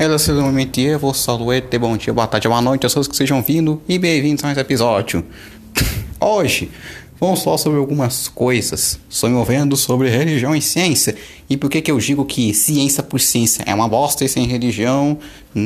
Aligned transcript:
Ela 0.00 0.16
momento 0.40 0.78
eu 0.78 0.96
vou 0.96 1.12
saluete, 1.12 1.76
bom 1.76 1.96
dia, 1.96 2.12
boa 2.12 2.28
tarde, 2.28 2.46
boa 2.46 2.62
noite, 2.62 2.86
a 2.86 2.88
todos 2.88 3.08
que 3.08 3.14
estejam 3.14 3.42
vindo 3.42 3.82
e 3.88 3.98
bem-vindos 3.98 4.44
a 4.44 4.46
mais 4.46 4.56
episódio. 4.56 5.26
Hoje 6.20 6.70
vamos 7.18 7.42
falar 7.42 7.58
sobre 7.58 7.80
algumas 7.80 8.28
coisas, 8.28 9.00
estou 9.10 9.28
me 9.28 9.34
movendo 9.34 9.76
sobre 9.76 10.08
religião 10.08 10.54
e 10.54 10.62
ciência 10.62 11.16
e 11.50 11.56
por 11.56 11.68
que 11.68 11.82
que 11.82 11.90
eu 11.90 11.98
digo 11.98 12.24
que 12.24 12.54
ciência 12.54 13.02
por 13.02 13.20
ciência 13.20 13.64
é 13.66 13.74
uma 13.74 13.88
bosta 13.88 14.24
e 14.24 14.28
sem 14.28 14.46
religião 14.46 15.18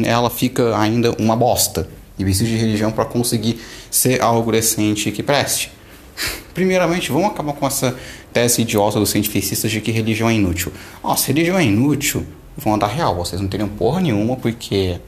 ela 0.02 0.30
fica 0.30 0.78
ainda 0.78 1.14
uma 1.18 1.36
bosta 1.36 1.86
e 2.18 2.24
precisa 2.24 2.46
de 2.46 2.56
religião 2.56 2.90
para 2.90 3.04
conseguir 3.04 3.60
ser 3.90 4.22
algo 4.22 4.50
decente 4.50 5.12
que 5.12 5.22
preste. 5.22 5.70
Primeiramente, 6.54 7.12
vamos 7.12 7.28
acabar 7.28 7.52
com 7.52 7.66
essa 7.66 7.94
tese 8.32 8.62
idiota 8.62 8.98
dos 8.98 9.10
cientificistas 9.10 9.70
de 9.70 9.82
que 9.82 9.90
religião 9.90 10.30
é 10.30 10.32
inútil. 10.32 10.72
Nossa, 11.04 11.26
religião 11.26 11.58
é 11.58 11.64
inútil 11.64 12.26
vão 12.56 12.74
andar 12.74 12.88
real, 12.88 13.14
vocês 13.14 13.40
não 13.40 13.48
teriam 13.48 13.68
porra 13.68 14.00
nenhuma, 14.00 14.36
porque. 14.36 14.98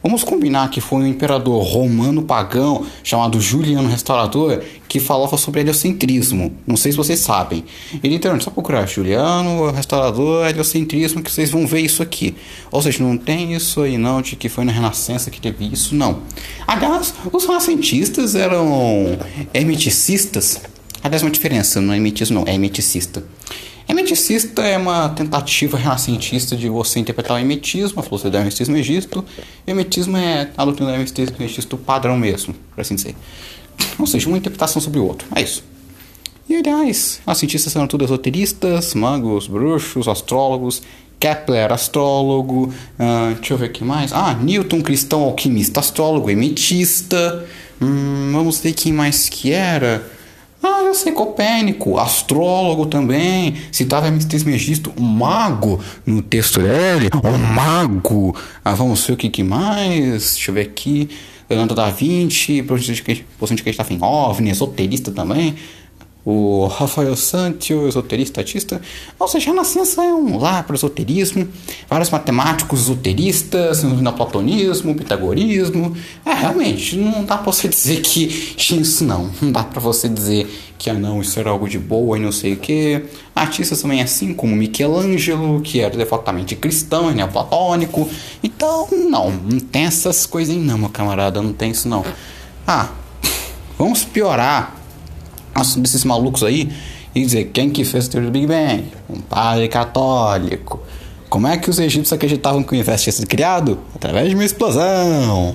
Vamos 0.00 0.22
combinar 0.22 0.70
que 0.70 0.80
foi 0.80 0.98
um 0.98 1.06
imperador 1.06 1.60
romano 1.62 2.22
pagão 2.22 2.86
chamado 3.02 3.40
Juliano 3.40 3.88
Restaurador 3.88 4.62
que 4.88 5.00
falava 5.00 5.36
sobre 5.36 5.60
heliocentrismo. 5.60 6.52
Não 6.64 6.76
sei 6.76 6.92
se 6.92 6.96
vocês 6.96 7.18
sabem. 7.18 7.64
E 8.02 8.08
literalmente, 8.08 8.44
só 8.44 8.50
procurar 8.50 8.86
Juliano 8.86 9.70
Restaurador, 9.72 10.46
heliocentrismo, 10.46 11.20
que 11.20 11.30
vocês 11.30 11.50
vão 11.50 11.66
ver 11.66 11.80
isso 11.80 12.00
aqui. 12.00 12.36
Ou 12.70 12.80
seja, 12.80 13.02
não 13.02 13.18
tem 13.18 13.54
isso 13.54 13.82
aí 13.82 13.98
não, 13.98 14.22
de 14.22 14.36
que 14.36 14.48
foi 14.48 14.64
na 14.64 14.70
Renascença 14.70 15.30
que 15.30 15.40
teve 15.40 15.66
isso, 15.66 15.94
não. 15.96 16.22
Aliás, 16.66 17.12
os 17.32 17.44
renascentistas 17.44 18.36
eram 18.36 19.18
hermeticistas. 19.52 20.60
Aliás, 21.02 21.22
uma 21.22 21.30
diferença, 21.30 21.80
não 21.80 21.92
é 21.92 21.96
hermetismo, 21.96 22.40
não, 22.40 22.46
é 22.46 22.52
hermeticista. 22.52 23.22
Hermeticista 23.88 24.62
é 24.62 24.76
uma 24.76 25.08
tentativa 25.08 25.78
renascentista 25.78 26.54
de 26.54 26.68
você 26.68 26.98
interpretar 27.00 27.38
o 27.38 27.40
hermetismo, 27.40 28.00
a 28.00 28.02
filosofia 28.02 28.30
do 28.30 28.36
hermetismo 28.36 28.76
egípcio. 28.76 29.20
O 29.20 29.70
hermetismo 29.70 30.14
é 30.18 30.50
a 30.54 30.64
doutrina 30.66 30.90
do 30.90 30.94
hermetismo 30.94 31.36
egípcio 31.40 31.78
padrão 31.78 32.14
mesmo, 32.14 32.54
por 32.74 32.82
assim 32.82 32.94
dizer. 32.94 33.14
Ou 33.98 34.06
seja, 34.06 34.28
uma 34.28 34.36
interpretação 34.36 34.82
sobre 34.82 34.98
o 34.98 35.06
outro. 35.06 35.26
É 35.34 35.40
isso. 35.40 35.64
E 36.46 36.54
aliás, 36.54 37.22
os 37.26 37.38
cientistas 37.38 37.74
eram 37.74 37.86
tudo 37.86 38.04
esoteristas, 38.04 38.92
magos, 38.92 39.46
bruxos, 39.46 40.06
astrólogos. 40.06 40.82
Kepler, 41.18 41.72
astrólogo. 41.72 42.72
Uh, 42.98 43.34
deixa 43.36 43.54
eu 43.54 43.58
ver 43.58 43.70
o 43.70 43.72
que 43.72 43.82
mais. 43.82 44.12
Ah, 44.12 44.34
Newton, 44.34 44.82
cristão, 44.82 45.22
alquimista, 45.22 45.80
astrólogo, 45.80 46.28
hermetista. 46.28 47.44
Hum, 47.80 48.32
vamos 48.32 48.60
ver 48.60 48.74
quem 48.74 48.92
mais 48.92 49.30
que 49.30 49.50
era. 49.50 50.17
Ah, 50.62 50.82
eu 50.82 50.94
sei, 50.94 51.12
Copérnico, 51.12 51.98
astrólogo 51.98 52.86
também, 52.86 53.54
citava 53.70 54.06
Hermes 54.06 54.24
Trismegisto, 54.24 54.92
um 54.98 55.04
mago 55.04 55.80
no 56.04 56.20
texto 56.20 56.60
dele, 56.60 57.08
um 57.24 57.38
mago. 57.54 58.34
Ah, 58.64 58.74
vamos 58.74 59.06
ver 59.06 59.12
o 59.12 59.16
que, 59.16 59.28
que 59.28 59.44
mais, 59.44 60.32
deixa 60.34 60.50
eu 60.50 60.54
ver 60.54 60.62
aqui, 60.62 61.08
Leonardo 61.48 61.74
da 61.74 61.90
Vinci, 61.90 62.62
professor 62.62 62.94
de 62.94 63.62
que 63.62 63.70
estava 63.70 63.92
em 63.92 64.02
OVNI, 64.02 64.50
esoterista 64.50 65.12
também 65.12 65.54
o 66.30 66.66
Rafael 66.66 67.16
Santos, 67.16 67.70
esoterista, 67.70 68.42
estatista. 68.42 68.82
Ou 69.18 69.26
seja, 69.26 69.48
a 69.48 69.54
Renascença 69.54 70.04
é 70.04 70.12
um 70.12 70.36
lar 70.36 70.62
para 70.64 70.74
o 70.74 70.76
esoterismo, 70.76 71.48
vários 71.88 72.10
matemáticos 72.10 72.82
esoteristas, 72.82 73.82
neoplatonismo, 73.82 74.94
pitagorismo. 74.94 75.96
É, 76.26 76.34
realmente, 76.34 76.98
não 76.98 77.24
dá 77.24 77.38
para 77.38 77.50
você 77.50 77.66
dizer 77.72 78.02
que 78.02 78.26
tinha 78.56 78.78
isso 78.78 79.04
não. 79.04 79.30
Não 79.40 79.50
dá 79.50 79.64
para 79.64 79.80
você 79.80 80.06
dizer 80.06 80.46
que 80.76 80.90
ah, 80.90 80.94
não, 80.94 81.22
isso 81.22 81.40
era 81.40 81.48
algo 81.48 81.66
de 81.66 81.78
boa 81.78 82.18
e 82.18 82.20
não 82.20 82.30
sei 82.30 82.52
o 82.52 82.56
que. 82.58 83.06
Artistas 83.34 83.80
também 83.80 84.02
assim, 84.02 84.34
como 84.34 84.54
Michelangelo, 84.54 85.62
que 85.62 85.80
era 85.80 85.96
devotamente 85.96 86.54
cristão 86.54 87.10
e 87.10 87.14
neoplatônico. 87.14 88.06
Então, 88.42 88.86
não, 88.90 89.30
não 89.30 89.58
tem 89.58 89.86
essas 89.86 90.26
coisas 90.26 90.54
aí 90.54 90.60
não, 90.60 90.76
meu 90.76 90.90
camarada, 90.90 91.40
não 91.40 91.54
tem 91.54 91.70
isso 91.70 91.88
não. 91.88 92.04
Ah, 92.66 92.90
vamos 93.78 94.04
piorar 94.04 94.77
desses 95.76 96.04
malucos 96.04 96.42
aí 96.42 96.70
e 97.14 97.20
dizer 97.22 97.50
quem 97.52 97.70
que 97.70 97.84
fez 97.84 98.06
a 98.06 98.10
teoria 98.10 98.30
do 98.30 98.32
Big 98.32 98.46
Bang? 98.46 98.84
Um 99.08 99.20
padre 99.20 99.68
católico. 99.68 100.80
Como 101.28 101.46
é 101.46 101.58
que 101.58 101.68
os 101.68 101.78
egípcios 101.78 102.12
acreditavam 102.12 102.62
que 102.62 102.72
o 102.72 102.74
universo 102.74 103.04
tinha 103.04 103.12
sido 103.12 103.26
criado? 103.26 103.78
Através 103.94 104.28
de 104.28 104.34
uma 104.34 104.44
explosão. 104.44 105.54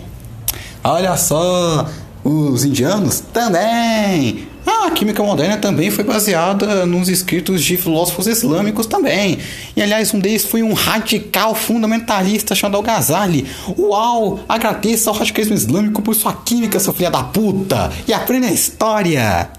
Olha 0.84 1.18
só, 1.18 1.88
os 2.24 2.64
indianos 2.64 3.20
também. 3.20 4.48
Ah, 4.66 4.88
a 4.88 4.92
química 4.92 5.22
moderna 5.24 5.58
também 5.58 5.90
foi 5.90 6.04
baseada 6.04 6.86
nos 6.86 7.10
escritos 7.10 7.64
de 7.64 7.76
filósofos 7.76 8.28
islâmicos 8.28 8.86
também. 8.86 9.38
E 9.76 9.82
aliás, 9.82 10.14
um 10.14 10.20
deles 10.20 10.46
foi 10.46 10.64
um 10.64 10.74
radical 10.74 11.54
fundamentalista 11.54 12.56
chamado 12.56 12.78
Al-Ghazali. 12.78 13.46
Uau, 13.78 14.40
agradeça 14.48 15.10
ao 15.10 15.16
radicalismo 15.16 15.56
islâmico 15.56 16.02
por 16.02 16.16
sua 16.16 16.34
química, 16.34 16.80
seu 16.80 16.94
filho 16.94 17.12
da 17.12 17.24
puta. 17.24 17.92
E 18.08 18.14
aprenda 18.14 18.48
a 18.48 18.52
história. 18.52 19.50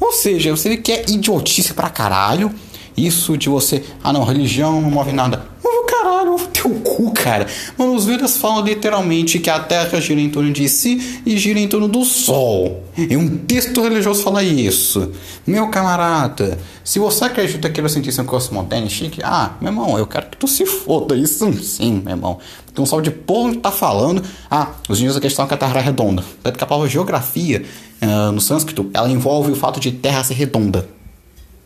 Ou 0.00 0.12
seja, 0.12 0.50
você 0.50 0.68
vê 0.68 0.76
que 0.76 0.92
é 0.92 1.04
idiotice 1.08 1.74
pra 1.74 1.90
caralho. 1.90 2.52
Isso 2.96 3.36
de 3.36 3.48
você, 3.48 3.84
ah 4.02 4.12
não, 4.12 4.24
religião 4.24 4.80
não 4.80 4.90
move 4.90 5.12
nada. 5.12 5.46
Move 5.62 5.76
o 5.76 5.77
caralho, 6.08 6.38
teu 6.52 6.70
cu, 6.80 7.12
cara. 7.12 7.46
Mano, 7.76 7.94
os 7.94 8.06
Vedas 8.06 8.36
falam 8.38 8.64
literalmente 8.64 9.38
que 9.38 9.50
a 9.50 9.60
Terra 9.60 10.00
gira 10.00 10.20
em 10.20 10.30
torno 10.30 10.50
de 10.50 10.68
si 10.68 11.20
e 11.26 11.36
gira 11.36 11.58
em 11.58 11.68
torno 11.68 11.86
do 11.86 12.04
Sol. 12.04 12.82
E 12.96 13.16
um 13.16 13.36
texto 13.36 13.82
religioso 13.82 14.22
fala 14.22 14.42
isso. 14.42 15.12
Meu 15.46 15.68
camarada, 15.68 16.58
se 16.82 16.98
você 16.98 17.24
acredita 17.24 17.68
que 17.68 17.80
ele 17.80 17.88
cientista 17.88 18.24
curso 18.24 18.52
moderno 18.52 18.86
e 18.86 18.90
chique, 18.90 19.20
ah, 19.22 19.52
meu 19.60 19.70
irmão, 19.70 19.98
eu 19.98 20.06
quero 20.06 20.26
que 20.26 20.36
tu 20.36 20.48
se 20.48 20.64
foda. 20.64 21.14
Isso 21.14 21.52
sim, 21.62 22.00
meu 22.04 22.14
irmão. 22.14 22.38
Um 22.76 22.86
salve 22.86 23.04
de 23.04 23.10
porra 23.10 23.50
que 23.50 23.58
tá 23.58 23.72
falando. 23.72 24.22
Ah, 24.48 24.68
os 24.88 25.00
índios 25.00 25.16
acreditam 25.16 25.46
que 25.46 25.54
a 25.54 25.56
Terra 25.56 25.80
é 25.80 25.82
redonda. 25.82 26.24
Tanto 26.42 26.56
que 26.56 26.64
a 26.64 26.66
palavra 26.66 26.88
geografia 26.88 27.64
uh, 28.00 28.30
no 28.30 28.40
sânscrito, 28.40 28.88
ela 28.94 29.10
envolve 29.10 29.50
o 29.50 29.56
fato 29.56 29.80
de 29.80 29.90
Terra 29.90 30.22
ser 30.22 30.34
redonda. 30.34 30.88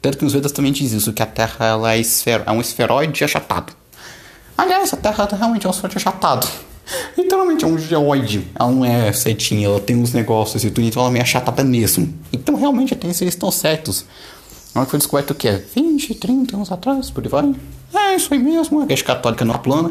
Tanto 0.01 0.17
que 0.17 0.25
nos 0.25 0.33
Vedas 0.33 0.53
também 0.53 0.73
diz 0.73 0.91
isso, 0.91 1.13
que 1.13 1.23
a 1.23 1.27
Terra 1.27 1.67
ela 1.67 1.93
é, 1.93 2.01
esfero, 2.01 2.45
é 2.47 2.51
um 2.51 2.63
esferoide 2.63 3.23
achatado. 3.23 3.75
Aliás, 4.57 4.93
a 4.93 4.97
Terra 4.97 5.29
realmente 5.33 5.67
é 5.67 5.69
um 5.69 5.73
esferoide 5.73 5.97
achatado. 5.97 6.47
Literalmente 7.17 7.65
é 7.65 7.69
um 7.69 7.79
geoide. 7.79 8.47
Ela 8.55 8.71
não 8.71 8.85
é 8.85 9.13
certinha, 9.13 9.67
ela 9.67 9.81
tem 9.81 9.97
uns 9.97 10.13
negócios 10.13 10.65
e 10.65 10.71
tudo, 10.71 10.87
então 10.87 11.01
ela 11.03 11.11
é 11.11 11.13
meio 11.13 11.23
achatada 11.23 11.65
mesmo. 11.65 12.13
Então 12.33 12.55
realmente 12.55 12.95
tem 12.95 13.11
eles 13.11 13.21
estão 13.21 13.51
certos. 13.51 14.05
Ela 14.75 14.87
foi 14.87 14.99
descoberto 14.99 15.33
o 15.33 15.35
que 15.35 15.49
é? 15.49 15.63
20, 15.75 16.15
30 16.15 16.57
anos 16.57 16.73
atrás, 16.73 17.11
por 17.11 17.23
aí 17.23 17.29
vai. 17.29 17.55
É 17.95 18.17
isso 18.17 18.33
aí 18.33 18.41
mesmo, 18.41 18.81
a 18.81 18.85
igreja 18.85 19.05
católica 19.05 19.45
não 19.45 19.55
é 19.55 19.59
plana. 19.59 19.91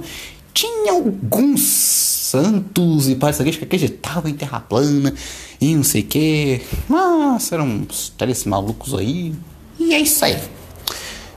Tinha 0.53 0.93
alguns 0.93 1.61
santos 1.61 3.07
e 3.07 3.15
pais 3.15 3.37
que 3.37 3.63
acreditavam 3.63 4.29
em 4.29 4.33
terra 4.33 4.59
plana 4.59 5.13
e 5.59 5.75
não 5.75 5.83
sei 5.83 6.01
o 6.01 6.05
que. 6.05 6.61
Mas 6.87 7.51
eram 7.51 7.65
uns 7.67 8.09
três 8.17 8.43
malucos 8.45 8.93
aí. 8.93 9.33
E 9.79 9.93
é 9.93 9.99
isso 9.99 10.23
aí. 10.25 10.37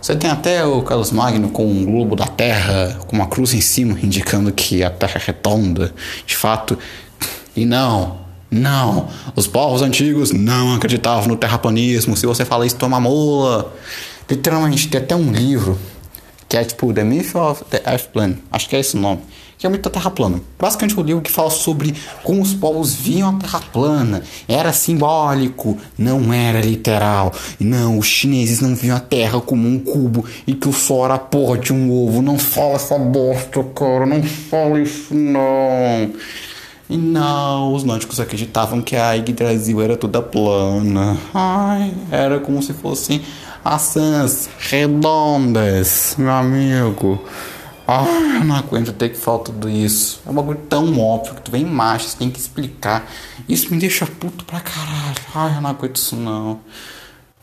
Você 0.05 0.15
tem 0.15 0.31
até 0.31 0.63
o 0.67 0.83
Carlos 0.83 1.11
Magno 1.11 1.49
com 1.49 1.65
um 1.65 1.83
globo 1.83 2.15
da 2.15 2.27
Terra, 2.27 3.01
com 3.07 3.17
uma 3.17 3.27
cruz 3.27 3.55
em 3.55 3.63
cima, 3.63 3.99
indicando 4.03 4.53
que 4.53 4.85
a 4.85 4.91
Terra 4.91 5.15
é 5.17 5.19
redonda, 5.19 5.95
de 6.27 6.37
fato. 6.37 6.79
E 7.57 7.65
não, 7.65 8.19
não, 8.51 9.09
os 9.35 9.47
povos 9.47 9.81
antigos 9.81 10.31
não 10.31 10.75
acreditavam 10.75 11.29
no 11.29 11.39
terraplanismo. 11.39 12.19
Se 12.19 12.27
você 12.27 12.45
fala 12.45 12.67
isso, 12.67 12.77
toma 12.77 13.01
mola. 13.01 13.75
Literalmente, 14.29 14.89
tem 14.89 15.01
até 15.01 15.17
um 15.17 15.33
livro 15.33 15.79
que 16.51 16.59
é 16.59 16.65
tipo 16.65 16.93
The 16.93 17.03
Myth 17.03 17.35
of 17.35 17.65
the 17.71 17.83
Earth 17.87 18.09
Plan, 18.13 18.35
acho 18.53 18.69
que 18.69 18.77
é 18.77 18.81
esse 18.81 18.99
o 18.99 19.01
nome, 19.01 19.23
que 19.59 19.67
é 19.67 19.69
o 19.69 19.73
mito 19.73 19.89
da 19.89 19.91
Terra 19.91 20.11
plana. 20.11 20.41
Basicamente, 20.59 20.99
um 20.99 21.03
livro 21.03 21.23
que 21.23 21.31
fala 21.31 21.51
sobre 21.51 21.95
como 22.23 22.43
os 22.43 22.55
povos 22.55 22.95
viam 22.95 23.31
a 23.31 23.39
Terra 23.39 23.61
plana. 23.73 24.23
Era 24.49 24.73
simbólico, 24.73 25.77
não 25.97 26.33
era 26.33 26.61
literal. 26.61 27.33
Não, 27.59 27.99
os 27.99 28.07
chineses 28.07 28.61
não 28.61 28.75
viam 28.75 28.97
a 28.97 29.01
Terra 29.01 29.41
como 29.41 29.69
um 29.69 29.79
cubo 29.79 30.25
e 30.47 30.55
que 30.55 30.69
o 30.69 30.73
Sol 30.73 31.05
era 31.05 31.15
a 31.15 31.19
porra 31.19 31.59
de 31.59 31.73
um 31.73 31.93
ovo. 31.93 32.23
Não 32.23 32.39
fala 32.39 32.75
essa 32.75 32.99
bosta, 32.99 33.63
cara, 33.75 34.07
não 34.07 34.23
fala 34.23 34.81
isso 34.81 35.15
não. 35.15 36.13
E 36.89 36.99
não, 36.99 37.73
os 37.73 37.83
nórdicos 37.83 38.21
acreditavam 38.21 38.83
que 38.83 38.95
a 38.95 39.15
Yggdrasil 39.15 39.81
era 39.81 39.97
toda 39.97 40.21
plana. 40.21 41.17
Ai, 41.33 41.95
era 42.11 42.39
como 42.39 42.63
se 42.63 42.75
fossem 42.75 43.23
maçãs 43.65 44.51
redondas, 44.59 46.15
meu 46.19 46.31
amigo. 46.31 47.25
Eu 47.87 48.45
não 48.45 48.57
aguento 48.57 48.93
ter 48.93 49.11
que 49.11 49.19
falar 49.19 49.41
tudo 49.41 49.69
isso. 49.69 50.21
É 50.27 50.31
um 50.31 50.35
bagulho 50.35 50.61
tão 50.69 50.99
óbvio 50.99 51.35
que 51.35 51.43
tu 51.43 51.51
vem 51.51 51.63
em 51.63 51.71
marcha, 51.71 52.09
você 52.09 52.17
tem 52.17 52.31
que 52.31 52.39
explicar. 52.39 53.11
Isso 53.49 53.71
me 53.71 53.79
deixa 53.79 54.07
puto 54.07 54.45
pra 54.45 54.61
caralho. 54.61 55.15
Ai, 55.35 55.57
eu 55.57 55.61
não 55.61 55.71
aguento 55.71 55.97
isso 55.97 56.17
não. 56.17 56.61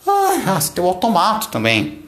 Ah, 0.07 0.59
você 0.59 0.71
tem 0.71 0.83
o 0.83 0.87
automato 0.87 1.49
também. 1.49 2.03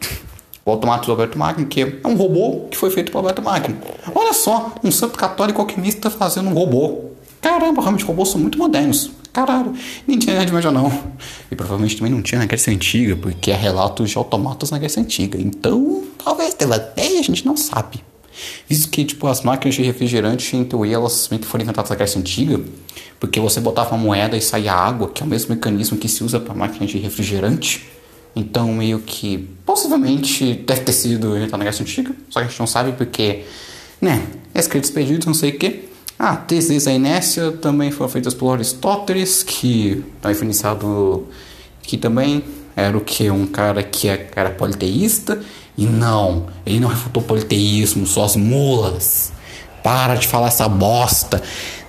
O 0.65 0.71
automato 0.71 1.06
do 1.06 1.12
Alberto 1.12 1.38
Magno, 1.38 1.68
que 1.68 1.81
é 1.81 2.07
um 2.07 2.15
robô 2.15 2.68
que 2.71 2.77
foi 2.77 2.89
feito 2.89 3.12
pelo 3.12 3.19
Alberto 3.19 3.41
Magno. 3.41 3.77
Olha 4.15 4.33
só, 4.33 4.74
um 4.83 4.91
santo 4.91 5.18
católico 5.18 5.62
alquimista 5.62 6.09
fazendo 6.09 6.50
um 6.50 6.53
robô. 6.53 7.12
Caramba, 7.39 7.81
realmente 7.81 8.06
robôs 8.06 8.29
são 8.29 8.39
muito 8.39 8.57
modernos. 8.57 9.12
Caralho, 9.31 9.74
nem 10.07 10.18
tinha 10.18 10.36
Nerd 10.36 10.53
Média 10.53 10.71
não. 10.71 10.91
E 11.51 11.56
provavelmente 11.56 11.97
também 11.97 12.12
não 12.12 12.21
tinha 12.21 12.39
na 12.39 12.45
Grécia 12.45 12.74
Antiga, 12.74 13.15
porque 13.15 13.51
há 13.51 13.57
relatos 13.57 14.09
de 14.09 14.18
automatas 14.18 14.71
na 14.71 14.79
Grécia 14.79 15.01
Antiga. 15.01 15.39
Então, 15.39 16.03
talvez 16.24 16.53
tenha 16.53 16.74
até 16.75 17.19
a 17.19 17.21
gente 17.21 17.45
não 17.45 17.57
sabe. 17.57 18.03
Visto 18.68 18.89
que, 18.89 19.06
tipo, 19.06 19.27
as 19.27 19.41
máquinas 19.41 19.75
de 19.75 19.81
refrigerante, 19.81 20.56
em 20.56 20.63
teoria, 20.63 20.95
elas 20.95 21.27
meio 21.30 21.41
que 21.41 21.47
foram 21.47 21.63
inventadas 21.63 21.89
na 21.89 21.95
Grécia 21.95 22.19
Antiga, 22.19 22.59
porque 23.19 23.39
você 23.39 23.59
botava 23.59 23.95
uma 23.95 24.03
moeda 24.03 24.35
e 24.35 24.41
saía 24.41 24.74
água, 24.74 25.09
que 25.09 25.24
é 25.24 25.25
o 25.25 25.30
mesmo 25.30 25.53
mecanismo 25.53 25.97
que 25.97 26.07
se 26.07 26.24
usa 26.24 26.39
para 26.39 26.53
máquinas 26.53 26.91
de 26.91 26.97
refrigerante. 26.97 27.88
Então, 28.35 28.74
meio 28.74 29.00
que, 29.00 29.50
possivelmente, 29.65 30.56
deve 30.65 30.81
ter 30.81 30.94
sido 30.94 31.38
inventado 31.38 31.59
na 31.59 31.65
Grécia 31.65 31.83
Antiga, 31.83 32.15
só 32.30 32.39
que 32.39 32.47
a 32.47 32.50
gente 32.50 32.59
não 32.59 32.68
sabe 32.68 32.94
porque, 32.94 33.44
né, 34.01 34.25
escritos 34.56 34.89
perdidos, 34.89 35.25
não 35.25 35.33
sei 35.33 35.51
o 35.51 35.59
que. 35.59 35.89
Ah, 36.18 36.36
teses 36.36 36.86
da 36.86 36.91
inércia 36.91 37.51
também 37.51 37.91
foram 37.91 38.09
feitas 38.09 38.33
por 38.33 38.53
Aristóteles, 38.53 39.44
que 39.44 40.03
também 40.21 40.36
foi 40.36 40.45
iniciado, 40.45 41.27
que 41.81 41.97
também 41.97 42.44
era 42.75 42.97
o 42.97 43.01
que? 43.01 43.29
Um 43.29 43.45
cara 43.45 43.83
que 43.83 44.07
era 44.07 44.50
politeísta, 44.51 45.41
e 45.77 45.85
não, 45.85 46.47
ele 46.65 46.79
não 46.79 46.89
refutou 46.89 47.23
politeísmo, 47.23 48.05
só 48.05 48.25
as 48.25 48.35
mulas. 48.35 49.31
Para 49.83 50.15
de 50.15 50.27
falar 50.27 50.47
essa 50.47 50.67
bosta. 50.67 51.41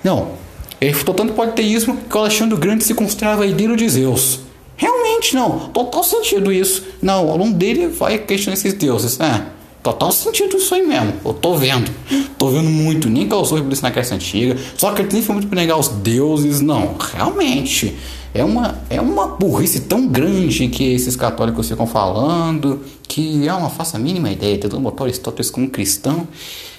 Não, 0.03 0.33
ele 0.81 0.91
refutou 0.91 1.15
tanto 1.15 1.33
politeísmo 1.33 1.97
que 1.97 2.15
o 2.15 2.19
Alexandre 2.19 2.57
Grande 2.57 2.83
se 2.83 2.93
considerava 2.93 3.45
herdeiro 3.45 3.75
de 3.75 3.87
Zeus. 3.87 4.39
Realmente 4.75 5.33
não, 5.33 5.69
total 5.69 6.03
sentido 6.03 6.51
isso. 6.51 6.83
Não, 7.01 7.27
o 7.27 7.31
aluno 7.31 7.53
dele 7.53 7.87
vai 7.87 8.17
questionar 8.17 8.55
esses 8.55 8.73
deuses. 8.73 9.19
É, 9.19 9.45
total 9.85 10.11
sentido 10.11 10.57
isso 10.57 10.73
aí 10.73 10.81
mesmo. 10.81 11.13
Eu 11.23 11.31
tô 11.31 11.55
vendo. 11.55 11.91
Tô 12.39 12.49
vendo 12.49 12.69
muito. 12.71 13.07
Nem 13.07 13.29
causou 13.29 13.55
revolução 13.55 13.87
na 13.87 13.93
Grécia 13.93 14.15
Antiga. 14.15 14.57
Só 14.75 14.91
que 14.91 15.03
nem 15.03 15.21
foi 15.21 15.35
muito 15.35 15.47
pra 15.47 15.61
negar 15.61 15.77
os 15.77 15.89
deuses. 15.89 16.59
Não, 16.59 16.95
realmente. 16.97 17.95
É 18.33 18.43
uma, 18.43 18.79
é 18.89 18.99
uma 18.99 19.27
burrice 19.27 19.81
tão 19.81 20.07
grande 20.07 20.67
que 20.69 20.91
esses 20.93 21.15
católicos 21.15 21.69
ficam 21.69 21.85
falando 21.85 22.81
que 23.07 23.47
é 23.47 23.53
uma 23.53 23.69
faça 23.69 23.99
mínima 23.99 24.31
ideia. 24.31 24.57
Tentando 24.57 24.81
botar 24.81 25.03
Aristóteles 25.03 25.51
como 25.51 25.69
cristão. 25.69 26.27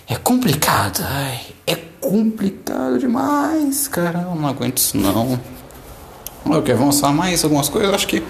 É 0.09 0.17
complicado. 0.17 1.01
Ai, 1.09 1.41
é 1.65 1.77
complicado 2.01 2.99
demais, 2.99 3.87
cara. 3.87 4.27
Eu 4.29 4.35
não 4.35 4.49
aguento 4.49 4.79
isso 4.79 4.97
não. 4.97 5.39
Eu 6.45 6.63
quero 6.63 6.83
avançar 6.83 7.13
mais 7.13 7.45
algumas 7.45 7.69
coisas. 7.69 7.95
Acho 7.95 8.09
que 8.09 8.23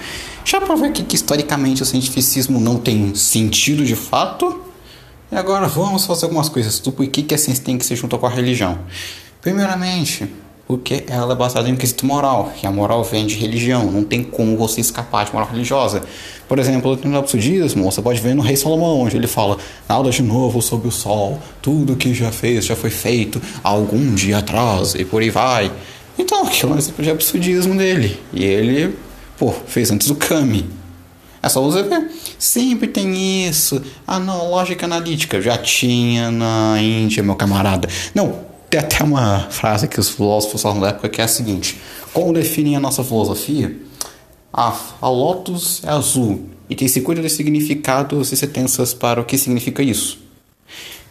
já 0.44 0.60
provei 0.60 0.90
aqui 0.90 1.02
que 1.02 1.16
historicamente 1.16 1.82
o 1.82 1.86
cientificismo 1.86 2.60
não 2.60 2.76
tem 2.76 3.14
sentido 3.14 3.84
de 3.84 3.96
fato. 3.96 4.65
E 5.30 5.34
agora 5.34 5.66
vamos 5.66 6.06
fazer 6.06 6.26
algumas 6.26 6.48
coisas 6.48 6.78
do 6.78 6.92
porquê 6.92 7.22
que 7.22 7.34
a 7.34 7.38
ciência 7.38 7.64
tem 7.64 7.76
que 7.76 7.84
ser 7.84 7.96
junto 7.96 8.16
com 8.16 8.26
a 8.26 8.30
religião. 8.30 8.78
Primeiramente, 9.40 10.30
porque 10.68 11.04
ela 11.08 11.32
é 11.32 11.36
baseada 11.36 11.68
em 11.68 11.74
quesito 11.74 12.06
moral, 12.06 12.52
e 12.62 12.66
a 12.66 12.70
moral 12.70 13.02
vem 13.02 13.26
de 13.26 13.34
religião, 13.34 13.90
não 13.90 14.04
tem 14.04 14.22
como 14.22 14.56
você 14.56 14.80
escapar 14.80 15.24
de 15.24 15.32
moral 15.32 15.48
religiosa. 15.50 16.02
Por 16.48 16.58
exemplo, 16.60 16.96
no 17.04 17.18
absurdismo, 17.18 17.84
você 17.84 18.00
pode 18.00 18.20
ver 18.20 18.34
no 18.34 18.42
Rei 18.42 18.56
Salomão, 18.56 19.00
onde 19.00 19.16
ele 19.16 19.26
fala: 19.26 19.58
nada 19.88 20.10
de 20.10 20.22
novo 20.22 20.62
sob 20.62 20.86
o 20.86 20.92
sol, 20.92 21.40
tudo 21.60 21.96
que 21.96 22.14
já 22.14 22.30
fez 22.30 22.64
já 22.64 22.76
foi 22.76 22.90
feito 22.90 23.40
algum 23.64 24.14
dia 24.14 24.38
atrás, 24.38 24.94
e 24.94 25.04
por 25.04 25.22
aí 25.22 25.30
vai. 25.30 25.72
Então, 26.16 26.46
aquilo 26.46 26.72
é 26.72 26.74
um 26.76 26.78
exemplo 26.78 27.04
de 27.04 27.10
absurdismo 27.10 27.76
dele, 27.76 28.20
e 28.32 28.44
ele, 28.44 28.96
pô, 29.36 29.52
fez 29.66 29.90
antes 29.90 30.06
do 30.06 30.14
Kami. 30.14 30.68
É 31.46 31.48
só 31.48 31.60
você 31.62 31.84
ver. 31.84 32.10
Sempre 32.40 32.88
tem 32.88 33.46
isso. 33.46 33.80
Ah, 34.04 34.18
não, 34.18 34.50
lógica 34.50 34.84
analítica. 34.84 35.40
Já 35.40 35.56
tinha 35.56 36.28
na 36.28 36.76
Índia, 36.82 37.22
meu 37.22 37.36
camarada. 37.36 37.88
Não, 38.12 38.40
tem 38.68 38.80
até 38.80 39.04
uma 39.04 39.46
frase 39.48 39.86
que 39.86 40.00
os 40.00 40.08
filósofos 40.08 40.60
falam 40.60 40.80
da 40.80 40.88
época 40.88 41.08
que 41.08 41.20
é 41.20 41.24
a 41.24 41.28
seguinte: 41.28 41.80
Como 42.12 42.32
definem 42.32 42.74
a 42.74 42.80
nossa 42.80 43.04
filosofia? 43.04 43.76
A, 44.52 44.76
a 45.00 45.08
Lotus 45.08 45.84
é 45.84 45.90
azul 45.90 46.48
e 46.68 46.74
tem 46.74 46.88
50 46.88 47.28
significados 47.28 48.32
e 48.32 48.36
sentenças 48.36 48.92
para 48.92 49.20
o 49.20 49.24
que 49.24 49.38
significa 49.38 49.84
isso. 49.84 50.18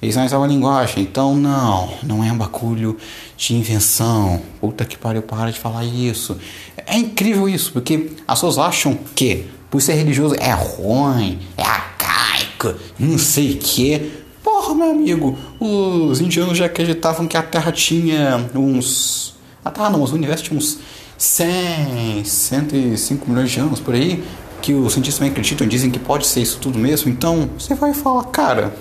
Eles 0.02 0.18
não 0.18 0.26
usam 0.26 0.44
a 0.44 0.48
linguagem, 0.48 1.04
então 1.04 1.34
não, 1.34 1.94
não 2.04 2.22
é 2.22 2.30
um 2.30 2.38
bagulho 2.38 2.98
de 3.38 3.56
invenção. 3.56 4.42
Puta 4.60 4.84
que 4.84 4.98
pariu, 4.98 5.22
para 5.22 5.50
de 5.50 5.58
falar 5.58 5.86
isso. 5.86 6.38
É 6.86 6.98
incrível 6.98 7.48
isso, 7.48 7.72
porque 7.72 8.12
as 8.28 8.40
pessoas 8.40 8.58
acham 8.58 9.00
que 9.16 9.56
por 9.76 9.82
ser 9.82 9.96
religioso 9.96 10.36
é 10.40 10.54
ruim, 10.54 11.38
é 11.58 11.62
arcaico, 11.62 12.76
não 12.98 13.18
sei 13.18 13.56
o 13.56 13.58
que. 13.58 14.10
Porra, 14.42 14.74
meu 14.74 14.92
amigo, 14.92 15.38
os 15.60 16.22
indianos 16.22 16.58
já 16.58 16.68
acreditavam 16.68 17.28
que 17.28 17.36
a 17.36 17.44
Terra 17.44 17.74
tinha 17.74 18.50
uns. 18.56 19.36
A 19.66 19.70
Terra 19.70 19.90
não, 19.90 20.02
os 20.02 20.14
universo 20.14 20.46
tinha 20.46 20.58
uns 20.58 20.80
100, 21.18 22.24
105 22.24 23.30
milhões 23.30 23.52
de 23.52 23.60
anos 23.60 23.82
por 23.82 23.94
aí. 23.96 24.24
Que 24.62 24.74
os 24.74 24.94
cientistas 24.94 25.20
também 25.20 25.32
acreditam, 25.32 25.68
dizem 25.68 25.92
que 25.92 26.00
pode 26.00 26.26
ser 26.26 26.40
isso 26.40 26.58
tudo 26.62 26.80
mesmo. 26.80 27.12
Então 27.12 27.50
você 27.60 27.76
vai 27.76 27.94
falar, 27.94 28.24
cara, 28.28 28.74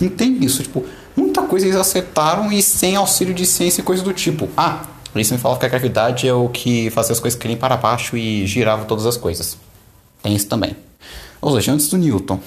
não 0.00 0.08
tem 0.08 0.42
isso. 0.42 0.62
Tipo, 0.62 0.86
muita 1.14 1.42
coisa 1.42 1.66
eles 1.66 1.76
acertaram 1.76 2.50
e 2.50 2.62
sem 2.62 2.96
auxílio 2.96 3.34
de 3.34 3.44
ciência 3.44 3.82
e 3.82 3.84
coisa 3.84 4.02
do 4.02 4.14
tipo. 4.14 4.48
Ah, 4.56 4.86
eles 5.14 5.30
me 5.30 5.36
falam 5.36 5.58
que 5.58 5.66
a 5.66 5.68
gravidade 5.68 6.26
é 6.26 6.32
o 6.32 6.48
que 6.48 6.88
fazia 6.92 7.12
as 7.12 7.20
coisas 7.20 7.38
caírem 7.38 7.58
para 7.58 7.76
baixo 7.76 8.16
e 8.16 8.46
girava 8.46 8.86
todas 8.86 9.04
as 9.04 9.18
coisas. 9.18 9.67
Tem 10.22 10.34
isso 10.34 10.46
também. 10.46 10.76
Ou 11.40 11.54
seja, 11.54 11.72
antes 11.72 11.88
do 11.88 11.96
Newton. 11.96 12.40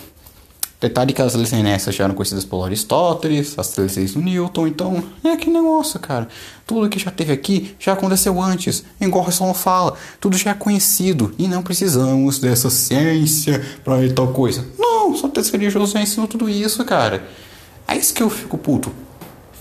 Detalhe 0.82 1.14
que 1.14 1.22
as 1.22 1.36
leis 1.36 1.52
inércias 1.52 1.94
já 1.94 2.06
eram 2.06 2.16
conhecidas 2.16 2.44
por 2.44 2.66
Aristóteles, 2.66 3.54
as 3.56 3.78
leis 3.78 4.14
do 4.14 4.20
Newton, 4.20 4.66
então 4.66 5.04
é 5.24 5.38
que 5.38 5.48
negócio, 5.48 6.00
cara. 6.00 6.28
Tudo 6.66 6.90
que 6.90 6.98
já 6.98 7.12
teve 7.12 7.32
aqui 7.32 7.76
já 7.78 7.94
aconteceu 7.94 8.42
antes, 8.42 8.84
igual 9.00 9.28
não 9.40 9.54
fala, 9.54 9.94
tudo 10.20 10.36
já 10.36 10.50
é 10.50 10.54
conhecido 10.56 11.36
e 11.38 11.48
não 11.48 11.62
precisamos 11.62 12.40
dessa 12.40 12.72
ciência 12.72 13.64
para 13.84 14.12
tal 14.12 14.30
coisa. 14.30 14.66
Não, 14.80 15.16
só 15.16 15.28
ter 15.28 15.44
religioso 15.44 15.94
já 15.94 16.02
ensinou 16.02 16.28
tudo 16.28 16.50
isso, 16.50 16.84
cara. 16.84 17.28
É 17.88 17.96
isso 17.96 18.12
que 18.12 18.24
eu 18.24 18.30
fico 18.32 18.58
puto. 18.58 18.92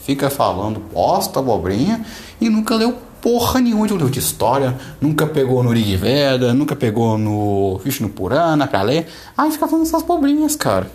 Fica 0.06 0.30
falando 0.30 0.80
bosta, 0.80 1.38
abobrinha 1.38 2.02
e 2.40 2.48
nunca 2.48 2.74
leu 2.74 2.96
porra 3.20 3.60
nenhuma 3.60 3.86
de 3.86 3.92
livro 3.92 4.10
de 4.10 4.18
história, 4.18 4.76
nunca 5.00 5.26
pegou 5.26 5.62
no 5.62 5.70
Rig 5.70 5.96
Veda, 5.96 6.54
nunca 6.54 6.74
pegou 6.74 7.18
no 7.18 7.78
Vishnu 7.84 8.08
Purana 8.08 8.66
pra 8.66 8.82
ler. 8.82 9.06
Aí 9.36 9.50
fica 9.50 9.68
falando 9.68 9.86
essas 9.86 10.02
bobrinhas, 10.02 10.56
cara. 10.56 10.90